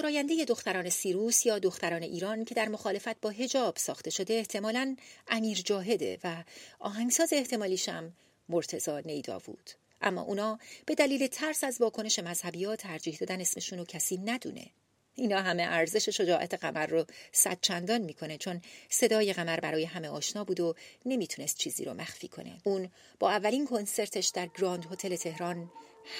سراینده 0.06 0.44
دختران 0.44 0.88
سیروس 0.88 1.46
یا 1.46 1.58
دختران 1.58 2.02
ایران 2.02 2.44
که 2.44 2.54
در 2.54 2.68
مخالفت 2.68 3.20
با 3.20 3.30
هجاب 3.30 3.76
ساخته 3.76 4.10
شده 4.10 4.34
احتمالا 4.34 4.96
امیر 5.28 5.62
جاهده 5.64 6.18
و 6.24 6.44
آهنگساز 6.78 7.32
احتمالیشم 7.32 8.12
مرتزا 8.48 9.00
نیداوود 9.00 9.70
اما 10.00 10.22
اونا 10.22 10.58
به 10.86 10.94
دلیل 10.94 11.26
ترس 11.26 11.64
از 11.64 11.80
واکنش 11.80 12.18
مذهبی 12.18 12.64
ها 12.64 12.76
ترجیح 12.76 13.16
دادن 13.16 13.40
اسمشون 13.40 13.78
رو 13.78 13.84
کسی 13.84 14.16
ندونه. 14.16 14.66
اینا 15.14 15.42
همه 15.42 15.62
ارزش 15.62 16.08
شجاعت 16.08 16.54
قمر 16.54 16.86
رو 16.86 17.04
صد 17.32 17.58
چندان 17.60 18.00
می‌کنه 18.00 18.38
چون 18.38 18.62
صدای 18.90 19.32
قمر 19.32 19.60
برای 19.60 19.84
همه 19.84 20.08
آشنا 20.08 20.44
بود 20.44 20.60
و 20.60 20.74
نمی‌تونست 21.06 21.58
چیزی 21.58 21.84
رو 21.84 21.94
مخفی 21.94 22.28
کنه. 22.28 22.58
اون 22.64 22.90
با 23.18 23.30
اولین 23.30 23.66
کنسرتش 23.66 24.28
در 24.28 24.48
گراند 24.58 24.92
هتل 24.92 25.16
تهران 25.16 25.70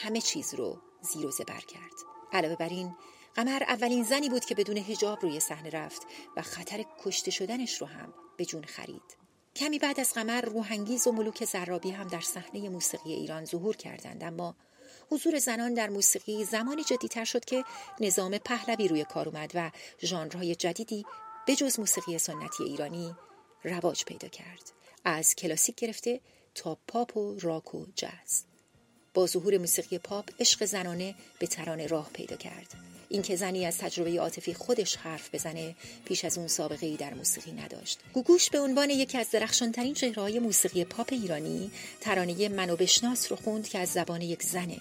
همه 0.03 0.21
چیز 0.21 0.55
رو 0.55 0.79
زیر 1.03 1.27
و 1.27 1.31
زبر 1.31 1.61
کرد. 1.61 1.93
علاوه 2.33 2.57
بر 2.57 2.69
این 2.69 2.95
قمر 3.37 3.63
اولین 3.69 4.05
زنی 4.05 4.29
بود 4.29 4.45
که 4.45 4.55
بدون 4.55 4.77
هجاب 4.77 5.23
روی 5.23 5.41
صحنه 5.41 5.71
رفت 5.71 6.03
و 6.37 6.43
خطر 6.43 6.85
کشته 7.05 7.31
شدنش 7.31 7.81
رو 7.81 7.87
هم 7.87 8.15
به 8.37 8.45
جون 8.45 8.65
خرید. 8.65 9.17
کمی 9.57 9.79
بعد 9.79 10.01
از 10.01 10.15
قمر 10.15 10.41
روحانگیز 10.41 11.07
و 11.07 11.13
ملوک 11.13 11.45
زرابی 11.45 11.91
هم 11.91 12.09
در 12.09 12.21
صحنه 12.21 12.69
موسیقی 12.69 13.13
ایران 13.13 13.45
ظهور 13.45 13.77
کردند 13.77 14.25
اما 14.25 14.57
حضور 15.11 15.39
زنان 15.39 15.75
در 15.75 15.89
موسیقی 15.89 16.45
زمانی 16.45 16.85
جدیتر 16.85 17.25
شد 17.25 17.45
که 17.45 17.65
نظام 18.01 18.39
پهلوی 18.39 18.89
روی 18.89 19.05
کار 19.05 19.29
اومد 19.29 19.51
و 19.55 19.71
ژانرهای 20.03 20.55
جدیدی 20.55 21.07
به 21.47 21.57
جز 21.57 21.81
موسیقی 21.81 22.19
سنتی 22.19 22.65
ایرانی 22.65 23.15
رواج 23.65 24.05
پیدا 24.05 24.29
کرد 24.29 24.73
از 25.05 25.35
کلاسیک 25.35 25.75
گرفته 25.77 26.21
تا 26.55 26.79
پاپ 26.89 27.17
و 27.17 27.39
راک 27.39 27.75
و 27.75 27.87
جاز 27.95 28.45
با 29.17 29.27
ظهور 29.27 29.59
موسیقی 29.59 29.99
پاپ 29.99 30.31
عشق 30.41 30.65
زنانه 30.65 31.15
به 31.39 31.47
ترانه 31.47 31.87
راه 31.87 32.11
پیدا 32.13 32.37
کرد. 32.37 32.75
اینکه 33.09 33.37
زنی 33.37 33.67
از 33.67 33.79
تجربه 33.79 34.21
عاطفی 34.21 34.55
خودش 34.55 34.97
حرف 34.97 35.35
بزنه 35.35 35.75
پیش 36.05 36.25
از 36.25 36.39
اون 36.39 36.49
سابقه 36.49 36.87
ای 36.87 36.97
در 36.97 37.15
موسیقی 37.15 37.53
نداشت. 37.53 37.99
گوگوش 38.13 38.51
به 38.51 38.61
عنوان 38.61 38.91
یکی 38.91 39.19
از 39.19 39.31
درخشانترین 39.31 39.95
چهرههای 39.95 40.39
موسیقی 40.39 40.85
پاپ 40.85 41.09
ایرانی 41.13 41.71
ترانه 42.01 42.49
منو 42.49 42.77
بشناس 42.77 43.33
رو 43.33 43.37
خوند 43.37 43.69
که 43.69 43.79
از 43.79 43.89
زبان 43.89 44.21
یک 44.21 44.43
زنه. 44.43 44.81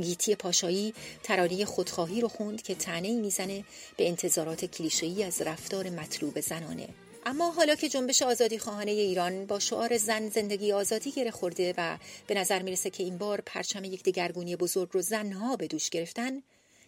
گیتی 0.00 0.34
پاشایی 0.34 0.94
ترانه 1.22 1.64
خودخواهی 1.64 2.20
رو 2.20 2.28
خوند 2.28 2.62
که 2.62 2.74
تنه 2.74 3.20
می‌زنه 3.20 3.64
به 3.96 4.08
انتظارات 4.08 4.64
کلیشه‌ای 4.64 5.24
از 5.24 5.42
رفتار 5.42 5.90
مطلوب 5.90 6.40
زنانه. 6.40 6.88
اما 7.26 7.50
حالا 7.50 7.74
که 7.74 7.88
جنبش 7.88 8.22
آزادی 8.22 8.58
خواهانه 8.58 8.90
ایران 8.90 9.46
با 9.46 9.58
شعار 9.58 9.96
زن 9.96 10.28
زندگی 10.28 10.72
آزادی 10.72 11.10
گره 11.10 11.30
خورده 11.30 11.74
و 11.78 11.98
به 12.26 12.34
نظر 12.34 12.62
می‌رسه 12.62 12.90
که 12.90 13.02
این 13.02 13.18
بار 13.18 13.40
پرچم 13.40 13.84
یک 13.84 14.02
دگرگونی 14.02 14.56
بزرگ 14.56 14.88
رو 14.92 15.02
زنها 15.02 15.56
به 15.56 15.66
دوش 15.66 15.90
گرفتن 15.90 16.42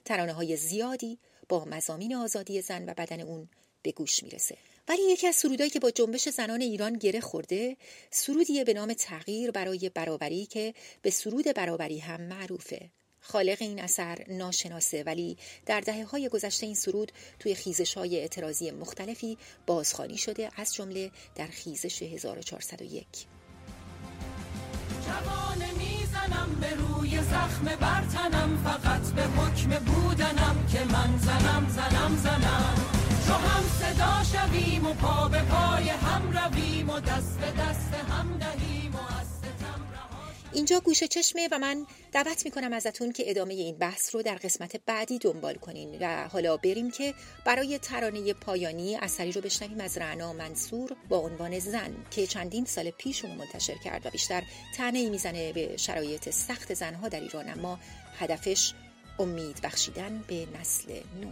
ترانه 0.05 0.33
های 0.33 0.57
زیادی 0.57 1.19
با 1.49 1.65
مزامین 1.65 2.15
آزادی 2.15 2.61
زن 2.61 2.89
و 2.89 2.95
بدن 2.95 3.21
اون 3.21 3.49
به 3.83 3.93
گوش 3.93 4.23
می‌رسه. 4.23 4.57
ولی 4.89 5.03
یکی 5.03 5.27
از 5.27 5.35
سرودایی 5.35 5.71
که 5.71 5.81
با 5.81 5.91
جنبش 5.91 6.29
زنان 6.29 6.61
ایران 6.61 6.93
گره 6.93 7.21
خورده 7.21 7.77
سرودیه 8.11 8.65
به 8.65 8.75
نام 8.75 8.93
تغییر 8.93 9.51
برای 9.51 9.91
برابری 9.95 10.47
که 10.47 10.75
به 11.03 11.11
سرود 11.11 11.45
برابری 11.45 11.99
هم 11.99 12.21
معروفه. 12.21 12.91
خالق 13.27 13.57
این 13.61 13.81
اثر 13.81 14.25
ناشناسه 14.29 15.03
ولی 15.03 15.37
در 15.67 15.81
دهه 15.81 16.05
های 16.05 16.29
گذشته 16.29 16.67
این 16.67 16.75
سرود 16.75 17.13
توی 17.39 17.55
خیزش 17.55 17.95
های 17.95 18.21
اعتراضی 18.21 18.71
مختلفی 18.71 19.39
بازخوانی 19.67 20.17
شده 20.17 20.51
از 20.57 20.75
جمله 20.75 21.11
در 21.35 21.47
خیزش 21.47 22.03
1401 22.03 23.07
می‌زنم 25.79 26.49
به 26.61 26.75
روی 26.75 27.19
زخم 27.23 27.65
برتنم 27.81 28.59
فقط 28.65 29.01
به 29.01 29.23
حکم 29.23 29.71
بودنم 29.71 30.67
که 30.73 30.85
من 30.85 31.19
زنم 31.19 31.67
زنم 31.69 32.17
زنم. 32.17 32.75
چو 33.27 33.33
هم 33.33 33.65
صدا 33.81 34.25
شویم 34.33 34.87
و 34.87 34.95
پا 34.95 35.29
به 35.29 35.39
پای 35.39 35.89
هم 35.89 36.23
رویم 36.31 36.91
و 36.91 37.01
دست 37.01 37.39
به 37.41 37.63
دست 37.63 37.95
هم 37.95 38.39
دهیم. 38.39 38.74
اینجا 40.55 40.81
گوشه 40.81 41.09
چشمه 41.09 41.49
و 41.53 41.59
من 41.59 41.87
دعوت 42.13 42.45
می‌کنم 42.45 42.73
ازتون 42.73 43.13
که 43.13 43.31
ادامه 43.31 43.55
این 43.55 43.79
بحث 43.79 44.15
رو 44.15 44.23
در 44.23 44.35
قسمت 44.35 44.77
بعدی 44.87 45.19
دنبال 45.19 45.55
کنین 45.55 45.99
و 46.01 46.29
حالا 46.29 46.57
بریم 46.57 46.91
که 46.91 47.15
برای 47.45 47.79
ترانه 47.79 48.33
پایانی 48.33 48.97
اثری 48.97 49.33
رو 49.33 49.41
بشنویم 49.41 49.81
از 49.81 49.99
رعنا 49.99 50.33
منصور 50.33 50.97
با 51.09 51.19
عنوان 51.19 51.59
زن 51.59 51.97
که 52.11 52.27
چندین 52.27 52.65
سال 52.65 52.91
پیش 52.91 53.25
اونو 53.25 53.37
منتشر 53.37 53.75
کرد 53.85 54.07
و 54.07 54.11
بیشتر 54.11 54.43
تنه 54.77 55.11
می‌زنه 55.11 55.53
به 55.53 55.77
شرایط 55.77 56.31
سخت 56.31 56.75
زنها 56.75 57.09
در 57.09 57.21
ایران 57.21 57.49
اما 57.49 57.79
هدفش 58.19 58.73
امید 59.19 59.61
بخشیدن 59.63 60.25
به 60.29 60.47
نسل 60.61 60.93
نو. 61.21 61.31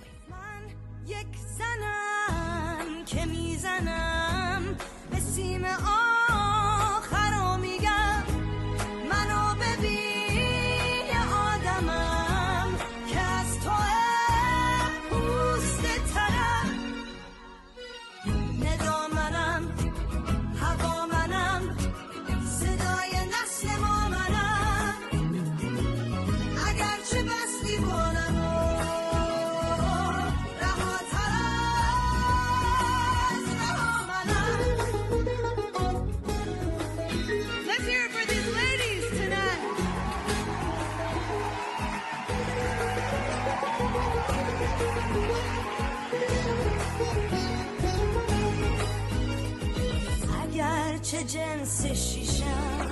چه 51.12 51.25
جنس 51.25 51.87
شیشم؟ 51.87 52.90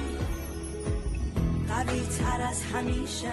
قوی 1.69 2.01
تر 2.01 2.43
از 2.43 2.63
همیشه 2.63 3.33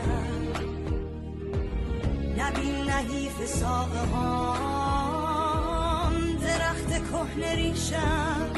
نبین 2.38 2.76
نحیف 2.76 3.46
ساقه 3.46 4.00
هم 4.00 6.14
درخت 6.42 6.88
کهنه 6.88 7.56
ریشم. 7.56 8.50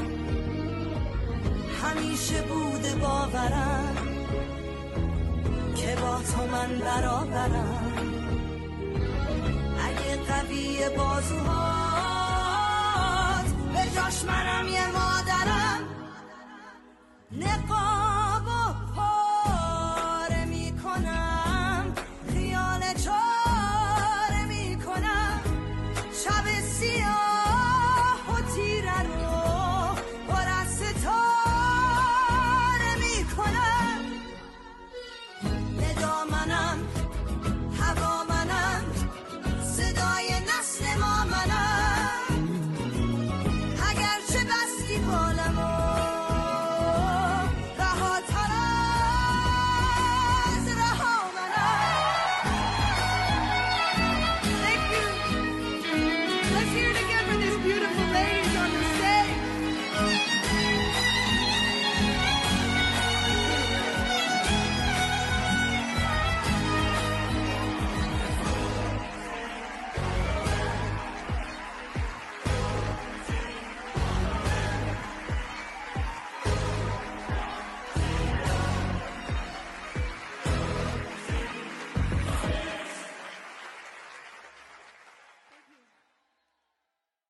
همیشه 1.84 2.42
بوده 2.42 2.96
باورم 2.96 3.96
که 5.76 5.96
با 6.02 6.18
تو 6.18 6.48
من 6.52 6.80
برابرم. 6.80 7.94
اگه 9.80 10.18
قوی 10.24 10.90
بازوهات 10.98 11.50
به 13.74 13.84
جاش 13.96 14.24
منم 14.24 14.68
یه 14.68 14.92
ما 14.92 15.19